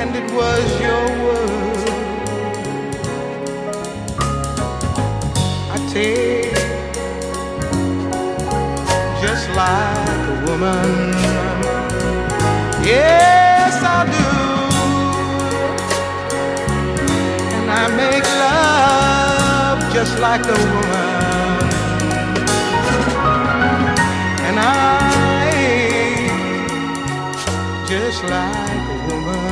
And 0.00 0.10
it 0.16 0.28
was 0.38 0.66
your 0.84 1.04
word. 1.24 1.88
I 5.74 5.78
take 5.94 6.54
just 9.22 9.46
like 9.62 10.18
a 10.34 10.36
woman. 10.46 11.12
Yes, 12.84 13.74
I 13.96 14.00
do. 14.16 14.28
And 17.56 17.70
I 17.70 17.84
make 18.02 18.26
love 18.44 19.78
just 19.94 20.18
like 20.20 20.44
a 20.46 20.58
woman. 20.74 21.01
Like 28.22 28.88
a 28.88 28.98
woman. 29.08 29.42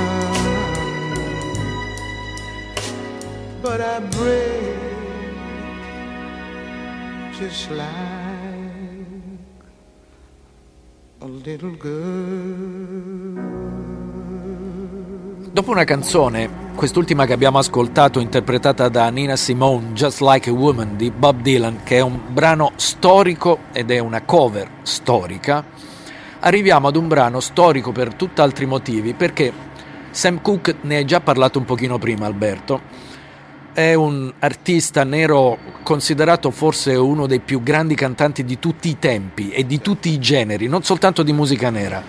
But 3.63 3.81
I 3.81 4.01
break 4.01 4.81
just 7.39 7.71
like 7.71 7.89
a 11.21 11.27
little 11.27 11.77
girl. 11.77 13.21
Dopo 15.53 15.73
una 15.73 15.85
canzone, 15.85 16.49
quest'ultima 16.77 17.27
che 17.27 17.33
abbiamo 17.33 17.59
ascoltato, 17.59 18.21
interpretata 18.21 18.89
da 18.89 19.11
Nina 19.11 19.35
Simone, 19.35 19.93
Just 19.93 20.21
Like 20.21 20.49
a 20.49 20.53
Woman 20.53 20.97
di 20.97 21.11
Bob 21.11 21.43
Dylan, 21.43 21.83
che 21.83 21.97
è 21.97 22.01
un 22.01 22.21
brano 22.29 22.71
storico 22.77 23.59
ed 23.73 23.91
è 23.91 23.99
una 23.99 24.23
cover 24.23 24.71
storica, 24.83 25.65
arriviamo 26.41 26.89
ad 26.89 26.97
un 26.97 27.09
brano 27.09 27.41
storico 27.41 27.93
per 27.93 28.15
tutt'altri 28.15 28.67
motivi, 28.67 29.15
perché 29.15 29.53
Sam 30.11 30.41
Cooke 30.41 30.77
ne 30.83 30.97
hai 30.97 31.05
già 31.05 31.21
parlato 31.21 31.59
un 31.59 31.65
pochino 31.65 31.99
prima, 31.99 32.27
Alberto. 32.27 33.09
È 33.73 33.95
un 33.95 34.33
artista 34.41 35.05
nero 35.05 35.59
considerato 35.83 36.51
forse 36.51 36.95
uno 36.95 37.27
dei 37.27 37.41
più 37.41 37.63
grandi 37.63 37.95
cantanti 37.95 38.45
di 38.45 38.59
tutti 38.59 38.89
i 38.89 38.99
tempi 38.99 39.51
e 39.51 39.65
di 39.65 39.81
tutti 39.81 40.11
i 40.11 40.19
generi, 40.19 40.67
non 40.67 40.83
soltanto 40.83 41.23
di 41.23 41.33
musica 41.33 41.71
nera, 41.71 42.03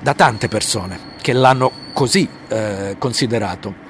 da 0.00 0.14
tante 0.14 0.48
persone 0.48 0.98
che 1.20 1.32
l'hanno 1.32 1.72
così 1.92 2.28
eh, 2.48 2.94
considerato. 2.98 3.88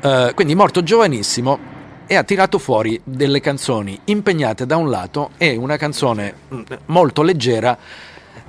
Eh, 0.00 0.32
quindi 0.34 0.54
morto 0.54 0.82
giovanissimo 0.82 1.76
e 2.06 2.16
ha 2.16 2.22
tirato 2.22 2.58
fuori 2.58 3.00
delle 3.04 3.40
canzoni 3.40 3.98
impegnate 4.04 4.64
da 4.64 4.76
un 4.76 4.88
lato 4.88 5.30
e 5.36 5.56
una 5.56 5.76
canzone 5.76 6.34
mm, 6.52 6.62
molto 6.86 7.22
leggera 7.22 7.76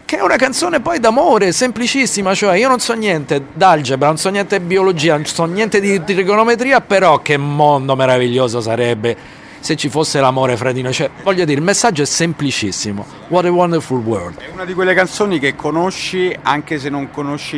che 0.10 0.18
è 0.18 0.22
una 0.24 0.38
canzone 0.38 0.80
poi 0.80 1.00
d'amore, 1.00 1.52
semplicissima, 1.52 2.34
cioè 2.34 2.58
io 2.58 2.68
non 2.68 2.80
so 2.80 2.94
niente 2.94 3.44
d'algebra, 3.54 4.08
non 4.08 4.18
so 4.18 4.32
niente 4.32 4.58
di 4.58 4.66
biologia, 4.66 5.14
non 5.14 5.24
so 5.26 5.46
niente 5.46 5.80
di 5.80 6.04
trigonometria, 6.04 6.82
però 6.82 7.20
che 7.20 7.38
mondo 7.38 7.96
meraviglioso 7.96 8.60
sarebbe 8.60 9.16
se 9.60 9.76
ci 9.76 9.88
fosse 9.88 10.20
l'amore 10.20 10.58
fra 10.58 10.72
di 10.72 10.82
noi. 10.82 10.94
Cioè, 10.94 11.12
voglio 11.22 11.46
dire, 11.46 11.60
il 11.60 11.64
messaggio 11.64 12.02
è 12.02 12.06
semplicissimo. 12.06 13.06
What 13.28 13.46
a 13.46 13.52
wonderful 13.52 14.00
world. 14.00 14.40
È 14.40 14.50
una 14.52 14.66
di 14.66 14.74
quelle 14.74 14.96
canzoni 14.96 15.38
che 15.38 15.56
conosci 15.56 16.36
anche 16.42 16.80
se 16.80 16.90
non 16.90 17.12
conosci 17.12 17.58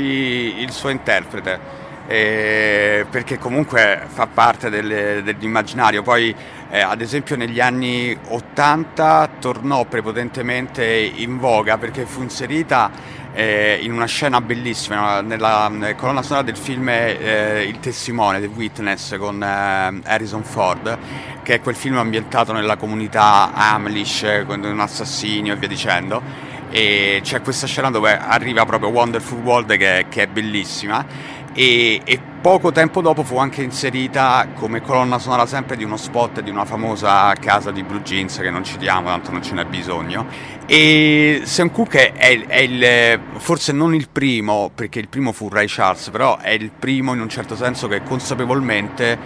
il 0.59 0.71
suo 0.71 0.89
interprete. 0.89 1.79
eh, 2.07 3.05
perché 3.09 3.37
comunque 3.37 4.01
fa 4.07 4.27
parte 4.27 4.69
del- 4.69 5.21
dell'immaginario. 5.23 6.01
Poi, 6.01 6.35
eh, 6.73 6.79
ad 6.79 7.01
esempio, 7.01 7.35
negli 7.35 7.59
anni 7.59 8.17
80 8.29 9.31
tornò 9.41 9.83
prepotentemente 9.83 10.85
in 10.85 11.37
voga 11.37 11.77
perché 11.77 12.05
fu 12.05 12.21
inserita 12.21 12.89
eh, 13.33 13.77
in 13.81 13.91
una 13.91 14.05
scena 14.05 14.39
bellissima 14.39 15.19
nella, 15.19 15.67
nella 15.67 15.95
colonna 15.95 16.21
sonora 16.21 16.45
del 16.45 16.55
film 16.55 16.87
eh, 16.87 17.65
Il 17.67 17.81
testimone, 17.81 18.39
The 18.39 18.47
Witness 18.47 19.17
con 19.17 19.43
eh, 19.43 20.01
Harrison 20.05 20.43
Ford, 20.43 20.97
che 21.43 21.55
è 21.55 21.59
quel 21.59 21.75
film 21.75 21.97
ambientato 21.97 22.53
nella 22.53 22.77
comunità 22.77 23.51
Amish 23.53 24.43
con 24.47 24.63
un 24.63 24.79
assassinio 24.79 25.55
e 25.55 25.57
via 25.57 25.67
dicendo. 25.67 26.21
e 26.69 27.19
c'è 27.21 27.41
questa 27.41 27.67
scena 27.67 27.91
dove 27.91 28.17
arriva 28.17 28.63
proprio 28.63 28.91
Wonderful 28.91 29.39
World 29.39 29.75
che, 29.75 30.05
che 30.07 30.23
è 30.23 30.27
bellissima 30.27 31.05
e, 31.53 31.99
e, 32.05 32.19
poco 32.41 32.71
tempo 32.71 33.01
dopo 33.01 33.23
fu 33.23 33.37
anche 33.37 33.61
inserita 33.61 34.47
come 34.55 34.81
colonna 34.81 35.19
sonora 35.19 35.45
sempre 35.45 35.77
di 35.77 35.83
uno 35.83 35.95
spot 35.95 36.41
di 36.41 36.49
una 36.49 36.65
famosa 36.65 37.31
casa 37.33 37.69
di 37.69 37.83
blue 37.83 38.01
jeans 38.01 38.37
che 38.37 38.49
non 38.49 38.63
citiamo, 38.63 39.09
tanto 39.09 39.31
non 39.31 39.43
ce 39.43 39.53
n'è 39.53 39.65
bisogno. 39.65 40.25
E 40.65 41.41
Sam 41.45 41.69
Cooke 41.71 42.13
è, 42.13 42.45
è 42.47 42.57
il, 42.57 43.19
forse 43.37 43.71
non 43.73 43.93
il 43.93 44.09
primo, 44.09 44.71
perché 44.73 44.97
il 44.97 45.07
primo 45.07 45.31
fu 45.31 45.49
Ray 45.49 45.67
Charles, 45.67 46.09
però 46.09 46.39
è 46.39 46.49
il 46.49 46.71
primo 46.71 47.13
in 47.13 47.21
un 47.21 47.29
certo 47.29 47.55
senso 47.55 47.87
che 47.87 48.01
consapevolmente 48.01 49.19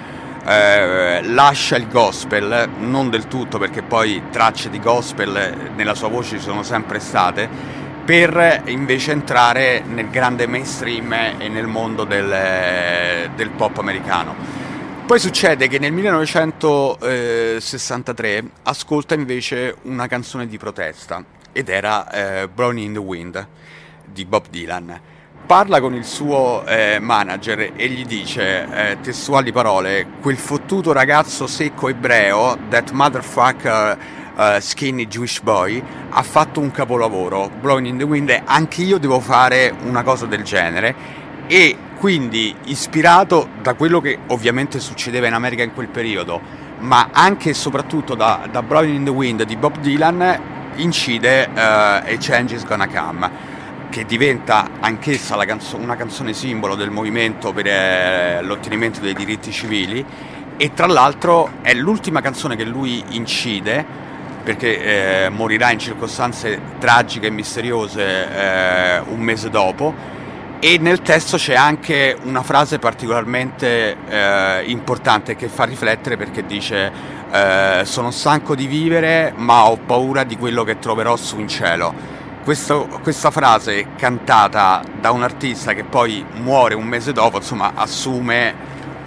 eh, 0.45 1.21
lascia 1.23 1.77
il 1.77 1.87
gospel, 1.87 2.69
non 2.79 3.09
del 3.09 3.27
tutto 3.27 3.57
perché 3.57 3.81
poi 3.81 4.23
tracce 4.29 4.69
di 4.69 4.79
gospel 4.79 5.71
nella 5.75 5.95
sua 5.95 6.09
voce 6.09 6.37
ci 6.37 6.43
sono 6.43 6.63
sempre 6.63 6.99
state, 6.99 7.49
per 8.05 8.61
invece 8.67 9.11
entrare 9.11 9.81
nel 9.81 10.11
grande 10.11 10.45
mainstream 10.45 11.11
e 11.39 11.49
nel 11.49 11.65
mondo 11.65 12.03
del, 12.03 13.31
del 13.35 13.49
pop 13.49 13.79
americano. 13.79 14.35
Poi 15.05 15.19
succede 15.19 15.67
che 15.67 15.79
nel 15.79 15.91
1963 15.91 18.43
ascolta 18.63 19.15
invece 19.15 19.75
una 19.83 20.07
canzone 20.07 20.47
di 20.47 20.57
protesta 20.57 21.23
ed 21.51 21.69
era 21.69 22.09
eh, 22.09 22.47
Blowing 22.47 22.79
in 22.79 22.93
the 22.93 22.99
Wind 22.99 23.47
di 24.03 24.25
Bob 24.25 24.45
Dylan. 24.49 24.99
Parla 25.45 25.79
con 25.79 25.93
il 25.93 26.05
suo 26.05 26.65
eh, 26.65 26.97
manager 26.99 27.73
e 27.75 27.87
gli 27.87 28.03
dice, 28.03 28.91
eh, 28.91 28.97
testuali 28.99 29.51
parole, 29.51 30.07
quel 30.21 30.37
fottuto 30.37 30.91
ragazzo 30.91 31.45
secco 31.45 31.87
ebreo, 31.87 32.57
that 32.69 32.89
motherfucker 32.89 33.95
uh, 34.35 34.59
Skinny 34.59 35.07
Jewish 35.07 35.41
Boy, 35.41 35.81
ha 36.09 36.23
fatto 36.23 36.59
un 36.59 36.71
capolavoro, 36.71 37.49
Blowing 37.59 37.87
in 37.87 37.97
the 37.97 38.03
Wind, 38.03 38.29
e 38.29 38.41
anche 38.45 38.81
io 38.81 38.97
devo 38.97 39.19
fare 39.19 39.73
una 39.83 40.03
cosa 40.03 40.25
del 40.25 40.43
genere. 40.43 41.23
E 41.47 41.77
quindi 41.97 42.55
ispirato 42.65 43.49
da 43.61 43.73
quello 43.73 44.01
che 44.01 44.17
ovviamente 44.27 44.79
succedeva 44.79 45.27
in 45.27 45.33
America 45.33 45.63
in 45.63 45.73
quel 45.73 45.87
periodo, 45.87 46.41
ma 46.79 47.09
anche 47.11 47.51
e 47.51 47.53
soprattutto 47.53 48.15
da, 48.15 48.47
da 48.51 48.61
Blowing 48.61 48.95
in 48.95 49.03
the 49.03 49.09
Wind 49.11 49.43
di 49.43 49.55
Bob 49.55 49.79
Dylan, 49.79 50.39
incide 50.75 51.49
uh, 51.53 51.57
A 51.57 52.17
Change 52.19 52.55
is 52.55 52.65
Gonna 52.65 52.87
Come 52.87 53.53
che 53.89 54.03
diventa 54.03 54.71
anch'essa 54.81 55.37
canzo- 55.45 55.77
una 55.77 55.95
canzone 55.95 56.33
simbolo 56.33 56.75
del 56.75 56.89
movimento 56.89 57.53
per 57.53 57.65
eh, 57.65 58.41
l'ottenimento 58.41 58.99
dei 58.99 59.13
diritti 59.13 59.53
civili. 59.53 60.05
E 60.57 60.73
tra 60.73 60.85
l'altro 60.85 61.49
è 61.61 61.73
l'ultima 61.73 62.19
canzone 62.19 62.57
che 62.57 62.65
lui 62.65 63.01
incide 63.11 64.03
perché 64.45 65.25
eh, 65.25 65.29
morirà 65.29 65.71
in 65.71 65.79
circostanze 65.79 66.61
tragiche 66.79 67.27
e 67.27 67.31
misteriose 67.31 68.01
eh, 68.03 68.99
un 68.99 69.19
mese 69.19 69.49
dopo 69.49 70.13
e 70.59 70.77
nel 70.79 71.01
testo 71.01 71.37
c'è 71.37 71.53
anche 71.53 72.17
una 72.23 72.41
frase 72.41 72.79
particolarmente 72.79 73.97
eh, 74.07 74.63
importante 74.65 75.35
che 75.35 75.47
fa 75.47 75.63
riflettere 75.65 76.15
perché 76.15 76.45
dice 76.45 76.91
eh, 77.31 77.81
sono 77.83 78.09
stanco 78.11 78.55
di 78.55 78.65
vivere 78.65 79.33
ma 79.35 79.65
ho 79.65 79.77
paura 79.77 80.23
di 80.23 80.37
quello 80.37 80.63
che 80.63 80.79
troverò 80.79 81.15
su 81.17 81.39
in 81.39 81.47
cielo. 81.47 81.93
Questo, 82.43 82.87
questa 83.01 83.31
frase 83.31 83.87
cantata 83.95 84.81
da 84.99 85.11
un 85.11 85.23
artista 85.23 85.73
che 85.73 85.83
poi 85.83 86.25
muore 86.35 86.75
un 86.75 86.85
mese 86.85 87.11
dopo 87.11 87.37
insomma 87.37 87.73
assume 87.75 88.53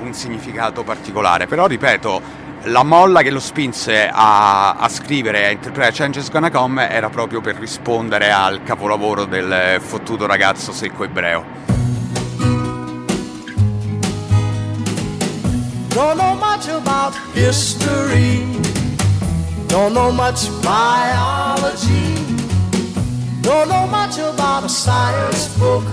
un 0.00 0.12
significato 0.12 0.82
particolare 0.82 1.46
però 1.46 1.66
ripeto 1.66 2.46
la 2.70 2.82
molla 2.82 3.22
che 3.22 3.30
lo 3.30 3.40
spinse 3.40 4.08
a, 4.12 4.74
a 4.74 4.88
scrivere 4.88 5.42
e 5.42 5.44
a 5.46 5.50
interpretare 5.50 5.92
Change 5.92 6.18
is 6.18 6.30
Gonna 6.30 6.50
Come 6.50 6.90
era 6.90 7.08
proprio 7.08 7.40
per 7.40 7.56
rispondere 7.56 8.30
al 8.30 8.62
capolavoro 8.62 9.24
del 9.24 9.80
fottuto 9.80 10.26
ragazzo 10.26 10.72
secco 10.72 11.04
ebreo. 11.04 11.44
Don't 15.88 16.16
know 16.16 16.34
much 16.34 16.68
about 16.68 17.14
history. 17.32 18.44
Don't 19.66 19.92
know 19.92 20.12
much 20.12 20.48
biology. 20.62 22.14
Don't 23.40 23.68
know 23.68 23.86
much 23.86 24.18
about 24.18 24.64
a 24.64 24.68
science 24.68 25.48
book. 25.58 25.84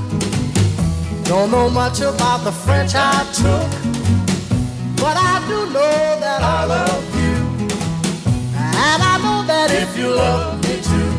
Don't 1.23 1.49
know 1.49 1.69
much 1.69 2.01
about 2.01 2.43
the 2.43 2.51
French 2.51 2.93
I 2.93 3.25
took. 3.33 4.04
But 5.05 5.17
I 5.17 5.37
do 5.47 5.57
know 5.71 6.19
that 6.19 6.41
I 6.41 6.65
love 6.65 7.05
you. 7.21 7.37
And 8.57 8.99
I 9.13 9.15
know 9.23 9.45
that 9.45 9.69
if 9.69 9.95
you 9.95 10.09
love 10.09 10.57
me 10.65 10.81
too, 10.81 11.09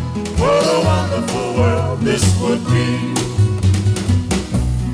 what 0.43 0.61
a 0.75 0.79
wonderful 0.91 1.55
world 1.55 2.01
this 2.01 2.25
would 2.41 2.65
be. 2.67 3.15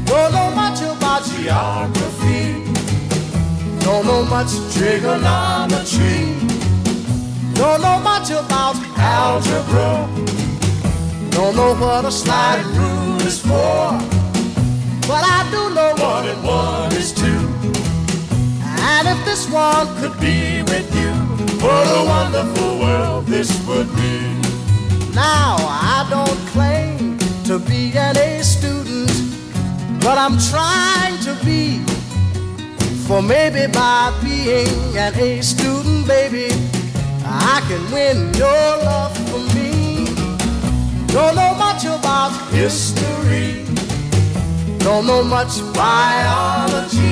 Don't 0.05 0.33
know 0.37 0.51
much 0.55 0.83
about 0.83 1.25
geography. 1.25 2.69
Don't 3.81 4.05
know 4.05 4.25
much 4.25 4.53
trigonometry. 4.75 6.37
Don't 7.55 7.81
know 7.81 7.99
much 8.11 8.29
about 8.29 8.77
algebra. 8.99 10.07
Don't 11.31 11.57
know 11.57 11.73
what 11.77 12.05
a 12.05 12.13
slide 12.13 12.63
rule 12.77 13.23
is 13.23 13.41
for. 13.41 13.97
But 15.09 15.23
I 15.37 15.49
do 15.51 15.75
know 15.77 15.95
one 15.97 16.29
and 16.29 16.45
one 16.45 16.93
is 16.93 17.11
two. 17.11 17.42
And 18.91 19.07
if 19.07 19.25
this 19.25 19.49
one 19.49 19.87
could 19.99 20.19
be 20.21 20.63
with 20.63 20.89
you, 21.01 21.13
what 21.65 21.87
a 21.87 22.05
wonderful 22.15 22.79
world 22.81 23.27
this 23.27 23.51
would 23.67 23.89
be. 23.95 24.19
Now, 25.15 25.57
I 25.59 26.07
don't 26.11 26.41
claim 26.55 27.19
to 27.45 27.59
be 27.59 27.93
an 27.97 28.17
A 28.17 28.43
student, 28.43 29.13
but 30.01 30.19
I'm 30.19 30.37
trying 30.51 31.19
to 31.29 31.35
be. 31.45 31.81
For 33.07 33.23
maybe 33.23 33.71
by 33.73 34.13
being 34.23 34.97
an 34.97 35.15
A 35.15 35.43
student, 35.43 36.07
baby, 36.09 36.49
I 37.25 37.63
can 37.69 37.83
win 37.93 38.33
your 38.35 38.69
love 38.89 39.15
for 39.29 39.43
me. 39.55 40.07
Don't 41.09 41.37
know 41.37 41.55
much 41.55 41.85
about 41.85 42.33
history, 42.51 43.65
don't 44.79 45.07
know 45.07 45.23
much 45.23 45.61
biology. 45.75 47.12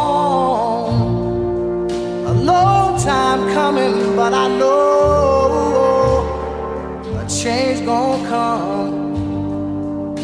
a 2.27 2.33
long 2.33 2.99
time 2.99 3.53
coming, 3.53 4.17
but 4.17 4.33
I 4.33 4.49
know 4.49 6.25
a 7.21 7.27
change 7.29 7.85
gonna 7.85 8.27
come. 8.27 10.17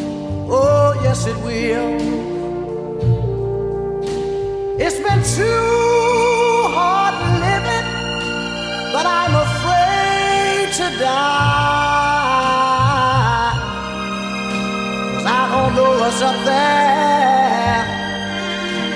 Oh, 0.49 0.99
yes, 1.03 1.27
it 1.27 1.37
will. 1.45 2.01
It's 4.81 4.97
been 4.97 5.21
too 5.37 6.71
hard 6.73 7.13
living, 7.45 7.85
but 8.93 9.05
I'm 9.05 9.35
afraid 9.45 10.73
to 10.73 10.89
die. 10.97 11.51
Cause 15.13 15.25
I 15.27 15.29
don't 15.51 15.75
know 15.75 15.91
what's 15.99 16.21
up 16.23 16.43
there 16.45 17.00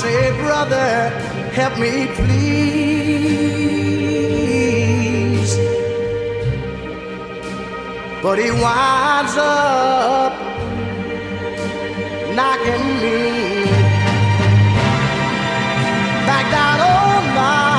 say, 0.00 0.30
Brother, 0.42 1.08
help 1.58 1.78
me 1.78 2.06
please. 2.18 3.04
But 8.22 8.38
he 8.38 8.50
winds 8.50 9.36
up 9.36 10.32
knocking 12.38 12.86
me 13.02 13.20
back 16.28 16.46
down 16.56 16.78
on 16.80 17.22
my 17.38 17.73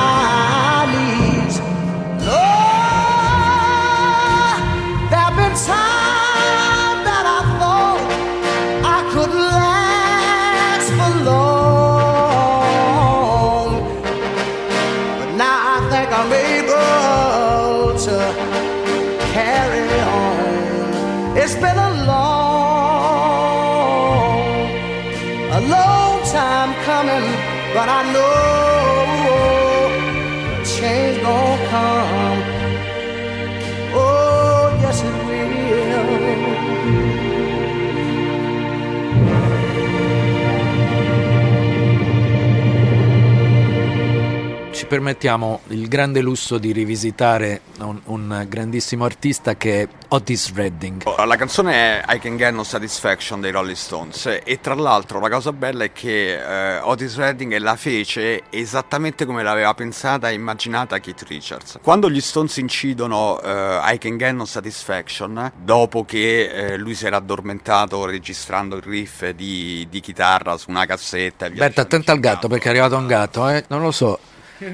permettiamo 44.96 45.60
il 45.68 45.88
grande 45.88 46.22
lusso 46.22 46.56
di 46.56 46.72
rivisitare 46.72 47.60
un, 47.80 48.00
un 48.04 48.46
grandissimo 48.48 49.04
artista 49.04 49.54
che 49.54 49.82
è 49.82 49.88
Otis 50.08 50.54
Redding. 50.54 51.02
La 51.22 51.36
canzone 51.36 52.00
è 52.00 52.14
I 52.14 52.18
Can 52.18 52.38
Get 52.38 52.54
No 52.54 52.62
Satisfaction 52.62 53.42
dei 53.42 53.50
Rolling 53.50 53.76
Stones 53.76 54.40
e 54.42 54.58
tra 54.62 54.74
l'altro 54.74 55.20
la 55.20 55.28
cosa 55.28 55.52
bella 55.52 55.84
è 55.84 55.92
che 55.92 56.76
eh, 56.76 56.78
Otis 56.78 57.16
Redding 57.16 57.58
la 57.58 57.76
fece 57.76 58.44
esattamente 58.48 59.26
come 59.26 59.42
l'aveva 59.42 59.74
pensata 59.74 60.30
e 60.30 60.32
immaginata 60.32 60.98
Keith 60.98 61.24
Richards. 61.28 61.78
Quando 61.82 62.08
gli 62.08 62.22
Stones 62.22 62.56
incidono 62.56 63.38
eh, 63.42 63.80
I 63.82 63.98
Can 63.98 64.16
Get 64.16 64.32
No 64.32 64.46
Satisfaction, 64.46 65.52
dopo 65.62 66.06
che 66.06 66.48
eh, 66.48 66.76
lui 66.78 66.94
si 66.94 67.04
era 67.04 67.16
addormentato 67.18 68.06
registrando 68.06 68.76
il 68.76 68.82
riff 68.82 69.28
di, 69.28 69.86
di 69.90 70.00
chitarra 70.00 70.56
su 70.56 70.70
una 70.70 70.86
cassetta... 70.86 71.44
Aspetta, 71.44 71.82
attenta 71.82 72.12
al 72.12 72.20
gatto 72.20 72.48
perché 72.48 72.68
è 72.68 72.70
arrivato 72.70 72.96
un 72.96 73.06
gatto, 73.06 73.46
eh? 73.50 73.62
Non 73.68 73.82
lo 73.82 73.90
so. 73.90 74.18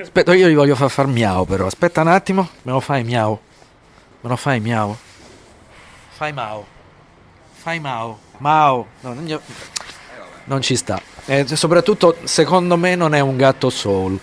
Aspetta, 0.01 0.35
io 0.35 0.49
gli 0.49 0.55
voglio 0.55 0.77
far 0.77 0.91
far 0.91 1.07
miau 1.07 1.45
però. 1.45 1.67
Aspetta 1.67 2.03
un 2.03 2.09
attimo, 2.09 2.49
me 2.63 2.73
lo 2.73 2.81
fai 2.81 3.03
miau. 3.05 3.39
Me 4.21 4.29
lo 4.29 4.37
fai 4.37 4.61
miau. 4.61 4.97
Fai 6.11 6.33
mau. 6.33 6.65
Fai 7.53 7.81
mau. 7.81 8.17
Mau. 8.39 8.87
No, 9.01 9.15
non, 9.15 9.25
gli- 9.25 9.39
non 10.45 10.63
ci 10.63 10.77
sta. 10.77 11.01
E 11.25 11.47
soprattutto, 11.57 12.17
secondo 12.25 12.77
me, 12.77 12.95
non 12.95 13.15
è 13.15 13.21
un 13.21 13.37
gatto 13.37 13.71
soul. 13.71 14.19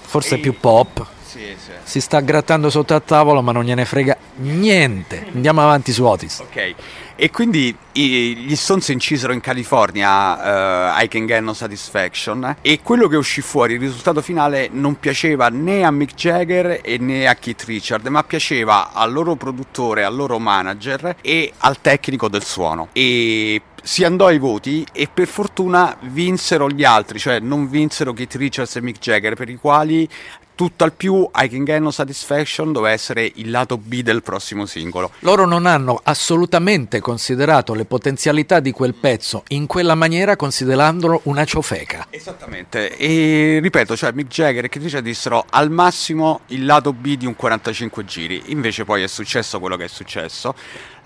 Forse 0.00 0.36
è 0.36 0.38
più 0.38 0.58
pop. 0.58 1.04
Sì, 1.26 1.56
sì. 1.58 1.70
Si 1.82 2.00
sta 2.00 2.20
grattando 2.20 2.70
sotto 2.70 2.94
al 2.94 3.04
tavolo, 3.04 3.42
ma 3.42 3.52
non 3.52 3.64
gliene 3.64 3.84
frega 3.84 4.16
niente. 4.36 5.26
Andiamo 5.34 5.62
avanti 5.62 5.92
su 5.92 6.04
Otis. 6.04 6.40
Ok, 6.40 6.74
e 7.16 7.30
quindi 7.30 7.74
i- 7.92 8.36
gli 8.36 8.56
Stones 8.56 8.88
incisero 8.88 9.32
in 9.32 9.40
California 9.40 10.96
eh, 10.98 11.04
I 11.04 11.08
Can 11.08 11.26
Get 11.26 11.40
No 11.42 11.52
Satisfaction 11.52 12.56
e 12.62 12.80
quello 12.82 13.08
che 13.08 13.16
uscì 13.16 13.40
fuori, 13.40 13.74
il 13.74 13.80
risultato 13.80 14.22
finale, 14.22 14.68
non 14.72 14.98
piaceva 14.98 15.48
né 15.48 15.84
a 15.84 15.90
Mick 15.90 16.14
Jagger 16.14 16.80
né 16.98 17.26
a 17.26 17.34
Keith 17.34 17.64
Richard, 17.64 18.06
ma 18.08 18.22
piaceva 18.22 18.92
al 18.92 19.12
loro 19.12 19.34
produttore, 19.36 20.04
al 20.04 20.14
loro 20.14 20.38
manager 20.38 21.16
e 21.20 21.52
al 21.58 21.80
tecnico 21.80 22.28
del 22.28 22.44
suono. 22.44 22.88
E 22.92 23.60
si 23.82 24.04
andò 24.04 24.26
ai 24.26 24.38
voti 24.38 24.86
e 24.92 25.08
per 25.12 25.26
fortuna 25.26 25.96
vinsero 26.00 26.68
gli 26.68 26.84
altri, 26.84 27.18
cioè 27.18 27.40
non 27.40 27.68
vinsero 27.68 28.12
Keith 28.12 28.34
Richards 28.36 28.76
e 28.76 28.80
Mick 28.80 28.98
Jagger, 28.98 29.34
per 29.34 29.48
i 29.48 29.56
quali 29.56 30.08
tutto 30.54 30.84
al 30.84 30.92
più 30.92 31.28
I 31.34 31.48
Can 31.48 31.64
Get 31.64 31.80
No 31.80 31.90
Satisfaction 31.90 32.72
doveva 32.72 32.92
essere 32.92 33.30
il 33.36 33.50
lato 33.50 33.78
B 33.78 34.02
del 34.02 34.22
prossimo 34.22 34.66
singolo. 34.66 35.10
Loro 35.20 35.46
non 35.46 35.66
hanno 35.66 36.00
assolutamente 36.02 37.00
considerato 37.00 37.74
le 37.74 37.84
potenzialità 37.84 38.60
di 38.60 38.70
quel 38.70 38.94
pezzo 38.94 39.42
in 39.48 39.66
quella 39.66 39.94
maniera, 39.94 40.36
considerandolo 40.36 41.22
una 41.24 41.44
ciofeca. 41.44 42.06
Esattamente, 42.10 42.96
e 42.96 43.58
ripeto, 43.60 43.96
cioè 43.96 44.12
Mick 44.12 44.28
Jagger 44.28 44.64
e 44.64 44.68
Keith 44.68 44.84
Richards 44.84 45.06
dissero 45.06 45.44
al 45.48 45.70
massimo 45.70 46.42
il 46.48 46.64
lato 46.64 46.92
B 46.92 47.16
di 47.16 47.26
un 47.26 47.34
45 47.34 48.04
giri, 48.04 48.42
invece 48.46 48.84
poi 48.84 49.02
è 49.02 49.08
successo 49.08 49.58
quello 49.58 49.76
che 49.76 49.84
è 49.84 49.88
successo. 49.88 50.54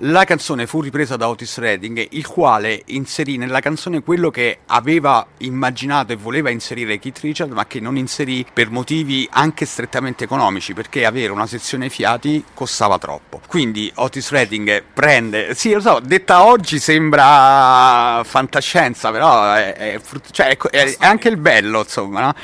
La 0.00 0.24
canzone 0.24 0.66
fu 0.66 0.82
ripresa 0.82 1.16
da 1.16 1.26
Otis 1.26 1.56
Redding, 1.56 2.08
il 2.10 2.26
quale 2.26 2.82
inserì 2.88 3.38
nella 3.38 3.60
canzone 3.60 4.02
quello 4.02 4.28
che 4.30 4.58
aveva 4.66 5.26
immaginato 5.38 6.12
e 6.12 6.16
voleva 6.16 6.50
inserire 6.50 6.98
Keith 6.98 7.20
Richards, 7.20 7.54
ma 7.54 7.64
che 7.64 7.80
non 7.80 7.96
inserì 7.96 8.44
per 8.52 8.68
motivi 8.68 9.26
anche 9.30 9.64
strettamente 9.64 10.24
economici, 10.24 10.74
perché 10.74 11.06
avere 11.06 11.32
una 11.32 11.46
sezione 11.46 11.88
fiati 11.88 12.44
costava 12.52 12.98
troppo. 12.98 13.40
Quindi 13.46 13.90
Otis 13.94 14.32
Redding 14.32 14.82
prende, 14.92 15.54
sì 15.54 15.72
lo 15.72 15.80
so, 15.80 15.98
detta 16.02 16.44
oggi 16.44 16.78
sembra 16.78 18.20
fantascienza, 18.22 19.10
però 19.10 19.54
è, 19.54 19.72
è 19.72 20.00
cioè, 20.30 20.48
è 20.48 20.56
co- 20.58 20.68
è- 20.68 20.94
è 20.98 21.06
anche 21.06 21.28
il 21.28 21.38
bello, 21.38 21.78
insomma, 21.78 22.20
no? 22.20 22.34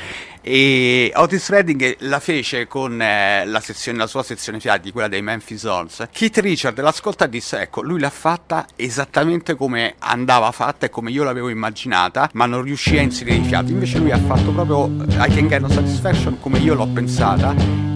E 0.45 1.09
Otis 1.15 1.49
Redding 1.49 1.95
la 1.99 2.19
fece 2.19 2.67
con 2.67 3.01
eh, 3.01 3.45
la, 3.45 3.61
sezione, 3.61 3.97
la 3.97 4.07
sua 4.07 4.23
sezione 4.23 4.59
fiati, 4.59 4.91
quella 4.91 5.07
dei 5.07 5.21
Memphis 5.21 5.63
Horns. 5.63 6.07
Keith 6.11 6.37
Richard 6.39 6.77
l'ascolta 6.81 7.25
e 7.25 7.29
disse: 7.29 7.61
Ecco, 7.61 7.81
lui 7.81 7.97
l'ha 7.97 8.09
fatta 8.09 8.67
esattamente 8.75 9.55
come 9.55 9.95
andava 9.99 10.51
fatta 10.51 10.85
e 10.85 10.89
come 10.89 11.11
io 11.11 11.23
l'avevo 11.23 11.47
immaginata, 11.47 12.29
ma 12.33 12.45
non 12.45 12.61
riuscì 12.61 12.97
a 12.97 13.01
inserire 13.01 13.37
i 13.37 13.43
fiati. 13.43 13.71
Invece 13.71 13.99
lui 13.99 14.11
ha 14.11 14.19
fatto 14.19 14.51
proprio 14.51 14.87
I 14.87 15.33
Can 15.33 15.47
Get 15.47 15.61
No 15.61 15.69
Satisfaction 15.69 16.37
come 16.41 16.59
io 16.59 16.73
l'ho 16.73 16.87
pensata. 16.87 17.92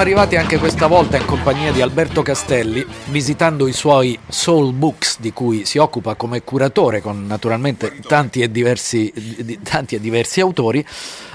Siamo 0.00 0.16
arrivati 0.16 0.36
anche 0.36 0.56
questa 0.56 0.86
volta 0.86 1.18
in 1.18 1.26
compagnia 1.26 1.72
di 1.72 1.82
Alberto 1.82 2.22
Castelli, 2.22 2.82
visitando 3.08 3.68
i 3.68 3.74
suoi 3.74 4.18
Soul 4.28 4.72
Books, 4.72 5.20
di 5.20 5.30
cui 5.34 5.66
si 5.66 5.76
occupa 5.76 6.14
come 6.14 6.42
curatore, 6.42 7.02
con 7.02 7.26
naturalmente 7.26 7.98
tanti 8.06 8.40
e 8.40 8.50
diversi, 8.50 9.58
tanti 9.62 9.96
e 9.96 10.00
diversi 10.00 10.40
autori. 10.40 10.82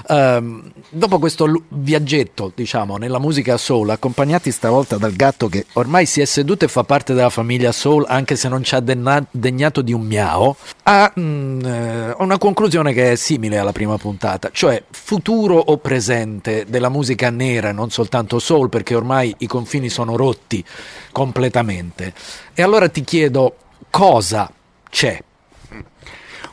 Um, 0.08 0.70
dopo 0.88 1.18
questo 1.18 1.62
viaggetto, 1.68 2.52
diciamo, 2.54 2.96
nella 2.96 3.18
musica 3.18 3.56
soul, 3.56 3.90
accompagnati 3.90 4.52
stavolta 4.52 4.98
dal 4.98 5.12
gatto 5.14 5.48
che 5.48 5.66
ormai 5.74 6.06
si 6.06 6.20
è 6.20 6.24
seduto 6.24 6.64
e 6.64 6.68
fa 6.68 6.84
parte 6.84 7.12
della 7.12 7.30
famiglia 7.30 7.72
soul, 7.72 8.04
anche 8.06 8.36
se 8.36 8.48
non 8.48 8.62
ci 8.62 8.74
ha 8.76 8.80
denna- 8.80 9.26
degnato 9.30 9.82
di 9.82 9.92
un 9.92 10.02
miao, 10.02 10.56
ha 10.84 11.12
mm, 11.18 11.60
eh, 11.64 12.14
una 12.18 12.38
conclusione 12.38 12.92
che 12.92 13.12
è 13.12 13.14
simile 13.16 13.58
alla 13.58 13.72
prima 13.72 13.98
puntata, 13.98 14.50
cioè 14.52 14.80
futuro 14.90 15.56
o 15.56 15.76
presente 15.78 16.66
della 16.68 16.88
musica 16.88 17.30
nera, 17.30 17.72
non 17.72 17.90
soltanto 17.90 18.38
soul, 18.38 18.68
perché 18.68 18.94
ormai 18.94 19.34
i 19.38 19.46
confini 19.48 19.88
sono 19.88 20.14
rotti 20.16 20.64
completamente. 21.10 22.12
E 22.54 22.62
allora 22.62 22.88
ti 22.88 23.02
chiedo 23.02 23.56
cosa 23.90 24.50
c'è 24.88 25.20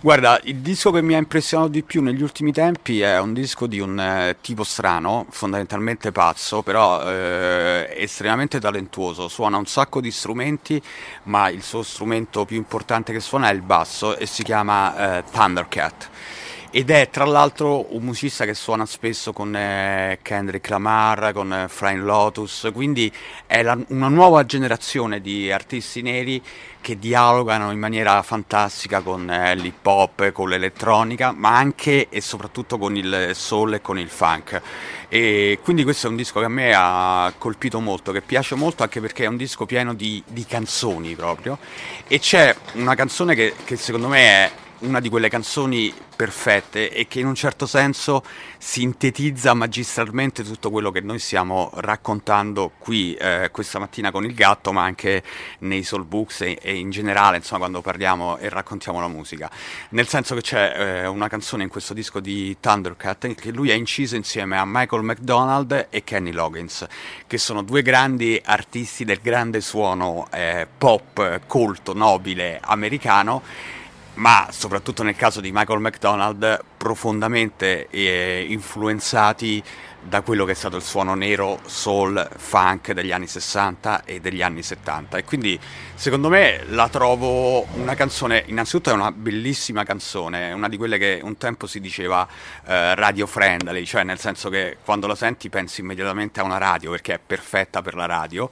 Guarda, 0.04 0.38
il 0.44 0.58
disco 0.58 0.92
che 0.92 1.02
mi 1.02 1.16
ha 1.16 1.18
impressionato 1.18 1.70
di 1.70 1.82
più 1.82 2.02
negli 2.02 2.22
ultimi 2.22 2.52
tempi 2.52 3.00
è 3.00 3.22
un 3.22 3.32
disco 3.32 3.68
di 3.68 3.80
un 3.80 3.98
eh, 3.98 4.36
tipo 4.42 4.66
strano, 4.66 5.26
fondamentalmente 5.30 6.12
pazzo, 6.12 6.62
però 6.62 7.10
eh, 7.10 7.88
estremamente 7.96 8.60
talentuoso. 8.60 9.30
Suona 9.30 9.56
un 9.56 9.66
sacco 9.66 10.02
di 10.02 10.12
strumenti, 10.12 10.82
ma 11.24 11.48
il 11.48 11.64
suo 11.64 11.84
strumento 11.84 12.44
più 12.44 12.58
importante 12.58 13.14
che 13.14 13.22
suona 13.22 13.50
è 13.50 13.54
il 13.54 13.62
basso 13.62 14.18
e 14.18 14.26
si 14.26 14.44
chiama 14.44 15.20
eh, 15.20 15.24
Thundercat 15.32 16.10
ed 16.76 16.90
è 16.90 17.08
tra 17.12 17.24
l'altro 17.24 17.94
un 17.94 18.02
musicista 18.02 18.46
che 18.46 18.56
suona 18.56 18.88
spesso 18.88 19.32
con 19.32 19.56
eh, 19.56 20.18
Kendrick 20.24 20.70
Lamar, 20.70 21.32
con 21.32 21.54
eh, 21.54 21.68
Flying 21.68 22.04
Lotus, 22.04 22.72
quindi 22.74 23.14
è 23.46 23.62
la, 23.62 23.78
una 23.90 24.08
nuova 24.08 24.44
generazione 24.44 25.22
di 25.22 25.52
artisti 25.52 26.02
neri 26.02 26.42
che 26.82 26.98
dialogano 26.98 27.72
in 27.72 27.78
maniera 27.78 28.20
fantastica 28.24 29.02
con 29.02 29.30
eh, 29.30 29.54
l'hip 29.54 29.86
hop, 29.86 30.32
con 30.32 30.50
l'elettronica, 30.50 31.32
ma 31.32 31.56
anche 31.56 32.10
e 32.10 32.22
soprattutto 32.22 32.80
con 32.80 32.98
il 32.98 33.34
soul 33.34 33.76
e 33.76 33.82
con 33.82 34.00
il 34.00 34.10
funk. 34.10 34.60
E 35.10 35.60
quindi 35.62 35.84
questo 35.84 36.08
è 36.08 36.10
un 36.10 36.16
disco 36.16 36.40
che 36.40 36.46
a 36.46 36.50
me 36.50 36.74
ha 36.76 37.32
colpito 37.38 37.82
molto, 37.82 38.12
che 38.12 38.22
piace 38.22 38.56
molto 38.56 38.82
anche 38.82 39.00
perché 39.00 39.26
è 39.26 39.28
un 39.28 39.38
disco 39.38 39.68
pieno 39.68 39.94
di, 39.94 40.24
di 40.26 40.44
canzoni 40.44 41.14
proprio. 41.14 41.60
E 42.08 42.18
c'è 42.18 42.56
una 42.74 42.96
canzone 42.96 43.36
che, 43.36 43.54
che 43.64 43.76
secondo 43.76 44.08
me 44.08 44.20
è 44.20 44.52
una 44.84 45.00
di 45.00 45.10
quelle 45.10 45.30
canzoni 45.30 45.94
perfette 46.16 46.92
e 46.92 47.08
che 47.08 47.20
in 47.20 47.26
un 47.26 47.36
certo 47.36 47.66
senso 47.66 48.24
sintetizza 48.58 49.54
magistralmente 49.54 50.44
tutto 50.44 50.70
quello 50.70 50.92
che 50.92 51.02
noi 51.02 51.20
stiamo 51.20 51.72
raccontando 51.76 52.72
qui 52.78 53.14
eh, 53.16 53.50
questa 53.52 53.80
mattina 53.80 54.12
con 54.12 54.26
il 54.26 54.34
gatto, 54.34 54.72
ma 54.72 54.84
anche 54.84 55.24
nei 55.60 55.84
soul 55.84 56.06
books 56.06 56.42
e, 56.42 56.60
e, 56.62 56.76
in 56.76 56.92
generale, 56.92 57.38
insomma, 57.38 57.62
quando 57.62 57.82
parliamo 57.82 58.38
e 58.38 58.50
raccontiamo 58.50 59.00
la 59.00 59.08
musica. 59.08 59.50
Nel 59.90 60.08
senso 60.08 60.36
che 60.36 60.42
c'è 60.42 60.74
eh, 60.76 61.08
una 61.08 61.28
canzone 61.28 61.64
in 61.64 61.70
questo 61.70 61.94
disco 61.94 62.20
di 62.20 62.58
Thundercat 62.60 63.34
che 63.36 63.52
lui 63.52 63.72
ha 63.72 63.76
inciso 63.76 64.16
insieme 64.16 64.58
a 64.58 64.64
Michael 64.66 65.04
McDonald 65.04 65.88
e 65.90 66.04
Kenny 66.04 66.32
Loggins, 66.32 66.86
che 67.26 67.38
sono 67.38 67.64
due 67.64 67.82
grandi 67.82 68.40
artisti 68.44 69.06
del 69.06 69.20
grande 69.22 69.62
suono 69.62 70.28
eh, 70.32 70.68
pop 70.78 71.42
colto, 71.48 71.94
nobile 71.94 72.60
americano 72.62 73.42
ma 74.16 74.48
soprattutto 74.52 75.04
nel 75.04 75.16
caso 75.16 75.42
di 75.42 75.52
Michael 75.52 75.80
McDonald 75.80 76.60
profondamente 76.78 77.88
eh, 77.90 78.46
influenzati 78.50 79.64
da 80.04 80.22
quello 80.22 80.44
che 80.44 80.52
è 80.52 80.56
stato 80.56 80.76
il 80.76 80.82
suono 80.82 81.16
nero 81.16 81.60
soul 81.66 82.30
funk 82.36 82.92
degli 82.92 83.12
anni 83.12 83.26
60 83.26 84.04
e 84.04 84.20
degli 84.20 84.42
anni 84.42 84.62
70 84.62 85.18
e 85.18 85.24
quindi 85.24 85.58
secondo 85.96 86.28
me 86.28 86.64
la 86.68 86.90
trovo 86.90 87.66
una 87.76 87.96
canzone 87.96 88.44
innanzitutto 88.48 88.90
è 88.90 88.94
una 88.94 89.12
bellissima 89.14 89.84
canzone 89.86 90.52
una 90.52 90.68
di 90.68 90.76
quelle 90.76 90.98
che 90.98 91.22
un 91.24 91.38
tempo 91.38 91.68
si 91.68 91.80
diceva 91.80 92.28
eh, 92.66 92.96
radio 92.96 93.26
friendly 93.26 93.86
cioè 93.86 94.04
nel 94.04 94.20
senso 94.20 94.50
che 94.50 94.78
quando 94.84 95.08
la 95.08 95.16
senti 95.16 95.50
pensi 95.50 95.80
immediatamente 95.80 96.42
a 96.42 96.44
una 96.44 96.58
radio 96.58 96.92
perché 96.92 97.14
è 97.14 97.20
perfetta 97.26 97.82
per 97.82 97.96
la 97.96 98.06
radio 98.06 98.50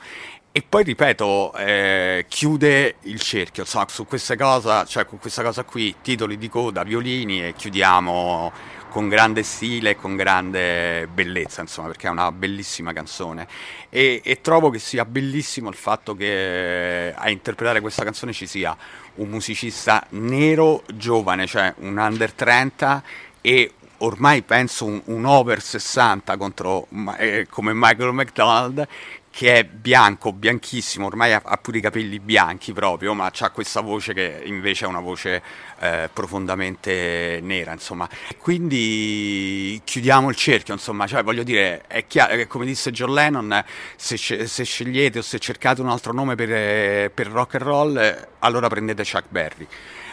e 0.53 0.63
poi 0.67 0.83
ripeto, 0.83 1.53
eh, 1.55 2.25
chiude 2.27 2.95
il 3.03 3.21
cerchio, 3.21 3.63
insomma, 3.63 3.87
su 3.87 4.05
questa 4.05 4.35
cosa, 4.35 4.83
cioè 4.83 5.05
con 5.05 5.17
questa 5.17 5.43
cosa 5.43 5.63
qui, 5.63 5.95
titoli 6.01 6.37
di 6.37 6.49
coda, 6.49 6.83
violini 6.83 7.41
e 7.45 7.53
chiudiamo 7.53 8.51
con 8.89 9.07
grande 9.07 9.43
stile 9.43 9.95
con 9.95 10.17
grande 10.17 11.07
bellezza, 11.07 11.61
insomma, 11.61 11.87
perché 11.87 12.07
è 12.07 12.09
una 12.09 12.33
bellissima 12.33 12.91
canzone. 12.91 13.47
E, 13.89 14.19
e, 14.21 14.41
trovo 14.41 14.69
che 14.69 14.79
sia 14.79 15.05
bellissimo 15.05 15.69
il 15.69 15.75
fatto 15.75 16.13
che 16.15 17.13
a 17.15 17.29
interpretare 17.29 17.79
questa 17.79 18.03
canzone 18.03 18.33
ci 18.33 18.45
sia 18.45 18.75
un 19.15 19.29
musicista 19.29 20.05
nero 20.09 20.83
giovane, 20.93 21.47
cioè 21.47 21.73
un 21.77 21.97
under 21.97 22.33
30 22.33 23.03
e 23.39 23.73
ormai 23.99 24.41
penso 24.41 24.83
un, 24.83 25.01
un 25.05 25.25
over 25.25 25.61
60 25.61 26.35
contro, 26.35 26.87
eh, 27.17 27.47
come 27.49 27.71
Michael 27.73 28.11
McDonald 28.11 28.87
che 29.31 29.55
è 29.55 29.63
bianco, 29.63 30.33
bianchissimo, 30.33 31.05
ormai 31.07 31.33
ha, 31.33 31.41
ha, 31.43 31.57
pure 31.57 31.77
i 31.77 31.81
capelli 31.81 32.19
bianchi 32.19 32.73
proprio, 32.73 33.13
ma 33.13 33.31
ha 33.35 33.49
questa 33.49 33.79
voce 33.79 34.13
che 34.13 34.41
invece 34.45 34.85
è 34.85 34.87
una 34.87 34.99
voce 34.99 35.41
eh, 35.79 36.09
profondamente 36.11 37.39
nera, 37.41 37.71
insomma. 37.71 38.07
Quindi 38.37 39.81
chiudiamo 39.83 40.29
il 40.29 40.35
cerchio, 40.35 40.73
insomma, 40.73 41.07
cioè 41.07 41.23
voglio 41.23 41.43
dire, 41.43 41.83
è 41.87 42.05
chiaro 42.05 42.35
che 42.35 42.45
come 42.45 42.65
disse 42.65 42.91
John 42.91 43.13
Lennon, 43.13 43.63
se, 43.95 44.17
se 44.17 44.63
scegliete 44.63 45.19
o 45.19 45.21
se 45.21 45.39
cercate 45.39 45.81
un 45.81 45.89
altro 45.89 46.11
nome 46.11 46.35
per, 46.35 47.09
per 47.11 47.27
rock 47.27 47.55
and 47.55 47.63
roll, 47.63 48.27
allora 48.39 48.67
prendete 48.67 49.03
Chuck 49.03 49.25
Berry 49.29 49.67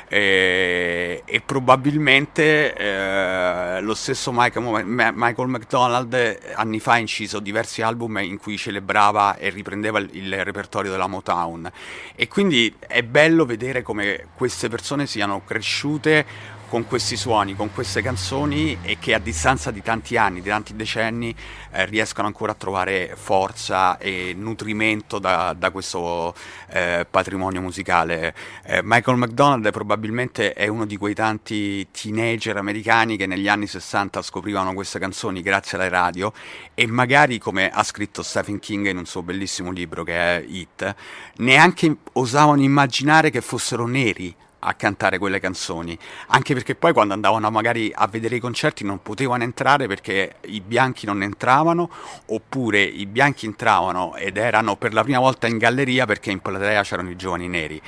e, 0.09 1.23
e 1.25 1.41
probabilmente 1.41 2.75
eh, 2.75 3.81
lo 3.81 3.95
stesso 3.95 4.33
Michael, 4.33 4.85
Michael, 4.85 5.49
McDonald 5.49 6.39
anni 6.55 6.81
fa 6.81 6.93
ha 6.93 6.99
inciso 6.99 7.39
diversi 7.39 7.83
album 7.83 8.19
in 8.19 8.39
cui 8.39 8.57
celebrava 8.57 9.37
e 9.37 9.51
riprendeva 9.51 9.99
il, 9.99 10.09
il 10.13 10.45
repertorio 10.45 10.91
della 10.91 11.07
Motown. 11.07 11.71
E 12.17 12.27
quindi 12.27 12.75
è 12.79 13.03
bello 13.03 13.45
vedere 13.45 13.83
come 13.83 14.29
queste 14.35 14.69
persone 14.69 15.07
siano 15.07 15.43
cresciute 15.45 16.57
con 16.69 16.87
questi 16.87 17.17
suoni, 17.17 17.57
con 17.57 17.73
queste 17.73 18.03
canzoni 18.03 18.79
e 18.83 18.99
che 18.99 19.15
a 19.15 19.19
distanza 19.19 19.71
di 19.71 19.83
tanti 19.83 20.17
anni, 20.17 20.41
di 20.41 20.49
tanti 20.49 20.77
decenni, 20.77 21.35
eh, 21.73 21.87
riescono 21.87 22.27
ancora 22.27 22.53
a 22.53 22.55
trovare 22.55 23.15
forza 23.17 23.99
e 23.99 24.35
nutrimento 24.37 25.19
da, 25.19 25.55
da 25.57 25.71
questo 25.71 26.35
eh, 26.69 27.07
patrimonio 27.09 27.61
musicale. 27.61 28.35
Eh, 28.65 28.81
Michael 28.85 29.17
McDonald 29.17 29.71
probabilmente 29.71 30.53
è 30.53 30.69
uno 30.69 30.85
di 30.85 30.97
quei 30.97 31.15
tanti 31.15 31.89
teenager 31.91 32.57
americani 32.57 33.17
che 33.17 33.27
negli 33.27 33.49
anni 33.49 33.67
60 33.67 34.23
scoprivano 34.23 34.75
queste 34.75 34.99
canzoni 34.99 35.43
grazie 35.43 35.79
alle 35.79 35.89
radio 35.89 36.33
e 36.75 36.87
magari, 36.87 37.39
come 37.39 37.71
ha 37.71 37.83
scritto 37.83 38.23
Stephen 38.23 38.59
King 38.59 38.89
in 38.89 38.99
un 38.99 39.07
suo 39.07 39.23
bellissimo 39.23 39.71
libro 39.71 40.05
che 40.05 40.15
è 40.15 40.45
It, 40.47 40.95
neanche 41.37 41.97
osavano 42.13 42.63
immaginare 42.63 43.31
che 43.31 43.41
fossero 43.41 43.87
neri 43.87 44.35
a 44.61 44.75
cantare 44.75 45.19
quelle 45.19 45.41
canzoni, 45.41 45.97
anche 46.29 46.55
perché 46.55 46.75
poi 46.75 46.93
quando 46.93 47.15
andavano 47.15 47.51
magari 47.51 47.93
a 47.95 48.07
vedere 48.07 48.37
i 48.37 48.41
concerti 48.41 48.85
non 48.85 49.01
potevano 49.03 49.43
entrare 49.43 49.87
perché 49.87 50.37
i 50.47 50.61
bianchi 50.61 51.07
non 51.07 51.23
entravano, 51.23 51.89
oppure 52.27 52.83
i 52.83 53.07
bianchi 53.07 53.47
entravano 53.47 54.17
ed 54.17 54.37
erano 54.37 54.77
per 54.77 54.93
la 54.93 55.03
prima 55.03 55.21
volta 55.21 55.47
in 55.47 55.59
galleria 55.59 56.07
perché 56.07 56.31
in 56.31 56.41
platea 56.41 56.83
c'erano 56.83 57.11
i 57.11 57.17
giovani 57.17 57.49
neri. 57.49 57.81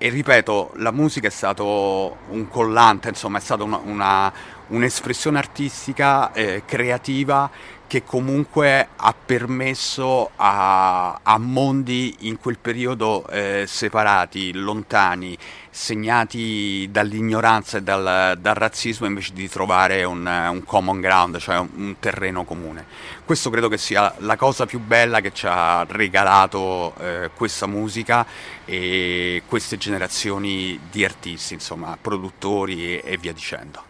E 0.00 0.10
ripeto, 0.10 0.74
la 0.76 0.92
musica 0.92 1.26
è 1.26 1.30
stato 1.30 2.18
un 2.28 2.46
collante, 2.48 3.08
insomma, 3.08 3.38
è 3.38 3.40
stata 3.40 3.64
una, 3.64 3.80
una, 3.82 4.32
un'espressione 4.68 5.38
artistica 5.38 6.32
eh, 6.32 6.62
creativa 6.64 7.50
che 7.88 8.04
comunque 8.04 8.88
ha 8.94 9.14
permesso 9.14 10.30
a, 10.36 11.18
a 11.22 11.38
mondi 11.38 12.14
in 12.20 12.38
quel 12.38 12.58
periodo 12.58 13.26
eh, 13.28 13.64
separati, 13.66 14.52
lontani, 14.52 15.36
segnati 15.70 16.86
dall'ignoranza 16.90 17.78
e 17.78 17.82
dal, 17.82 18.36
dal, 18.38 18.54
razzismo 18.54 19.06
invece 19.06 19.32
di 19.32 19.48
trovare 19.48 20.04
un, 20.04 20.26
un 20.26 20.62
common 20.64 21.00
ground, 21.00 21.38
cioè 21.38 21.58
un, 21.58 21.68
un, 21.76 21.94
terreno 21.98 22.44
comune. 22.44 22.84
Questo 23.24 23.48
credo 23.48 23.68
che 23.68 23.78
sia 23.78 24.14
la 24.18 24.36
cosa 24.36 24.66
più 24.66 24.80
bella 24.80 25.20
che 25.20 25.32
ci 25.32 25.46
ha 25.48 25.84
regalato 25.88 26.94
eh, 27.00 27.30
questa 27.34 27.66
musica 27.66 28.26
e 28.66 29.42
queste 29.46 29.78
generazioni 29.78 30.78
di 30.90 31.04
artisti, 31.06 31.54
insomma, 31.54 31.96
produttori 31.98 33.00
e, 33.00 33.02
e 33.02 33.16
via 33.16 33.32
dicendo. 33.32 33.87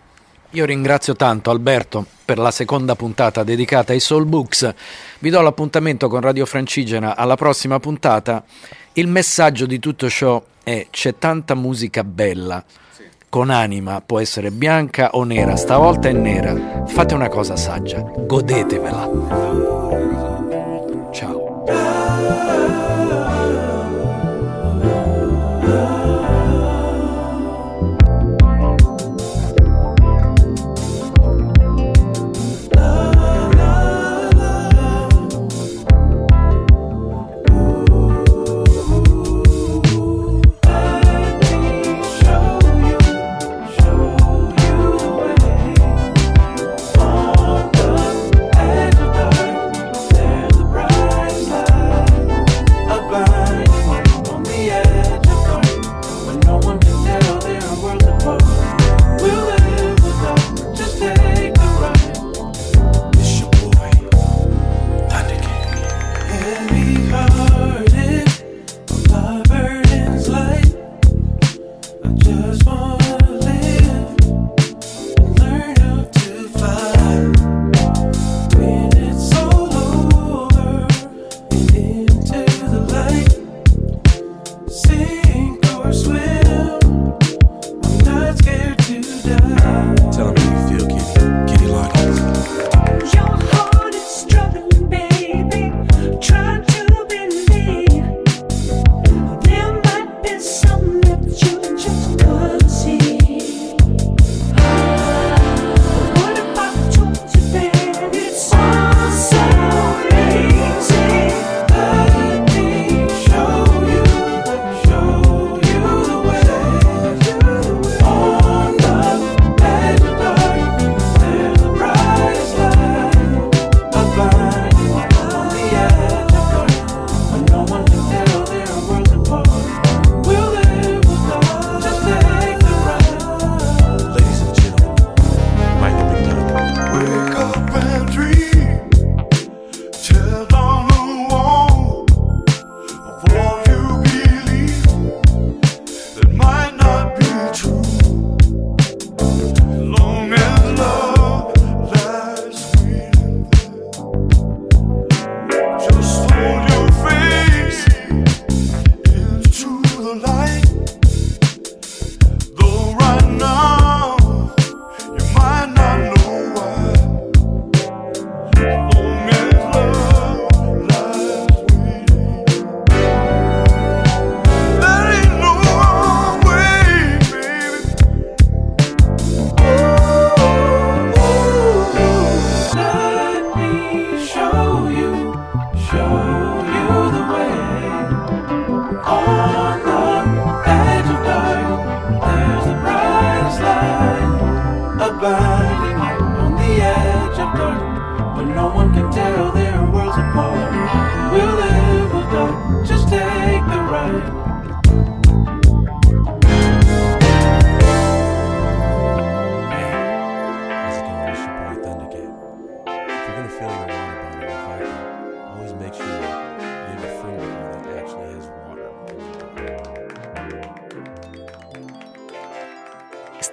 Io 0.53 0.65
ringrazio 0.65 1.15
tanto 1.15 1.51
Alberto 1.51 2.07
per 2.25 2.39
la 2.39 2.51
seconda 2.51 2.95
puntata 2.95 3.45
dedicata 3.45 3.93
ai 3.93 4.01
Soul 4.01 4.25
Books. 4.25 4.75
Vi 5.19 5.29
do 5.29 5.43
l'appuntamento 5.43 6.09
con 6.09 6.21
Radio 6.21 6.47
Francigena 6.47 7.17
alla 7.17 7.37
prossima 7.37 7.79
puntata. 7.79 8.43
Il 8.95 9.09
messaggio 9.09 9.67
di 9.67 9.79
tutto 9.79 10.09
ciò 10.09 10.43
è 10.65 10.87
c'è 10.89 11.19
tanta 11.19 11.55
musica 11.55 12.03
bella. 12.03 12.65
Con 13.29 13.51
anima 13.51 14.01
può 14.01 14.21
essere 14.21 14.51
bianca 14.51 15.11
o 15.13 15.25
nera, 15.25 15.55
stavolta 15.55 16.09
è 16.09 16.13
nera. 16.13 16.85
Fate 16.87 17.13
una 17.13 17.29
cosa 17.29 17.55
saggia, 17.55 18.01
godetevela. 18.01 19.11
Ciao. 21.13 22.68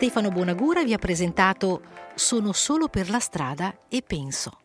Stefano 0.06 0.30
Bonagura 0.30 0.84
vi 0.84 0.93
ha 0.93 0.99
presentato 0.99 1.82
Sono 2.14 2.53
solo 2.53 2.89
per 2.89 3.10
la 3.10 3.18
strada 3.18 3.76
e 3.89 4.03
penso. 4.06 4.64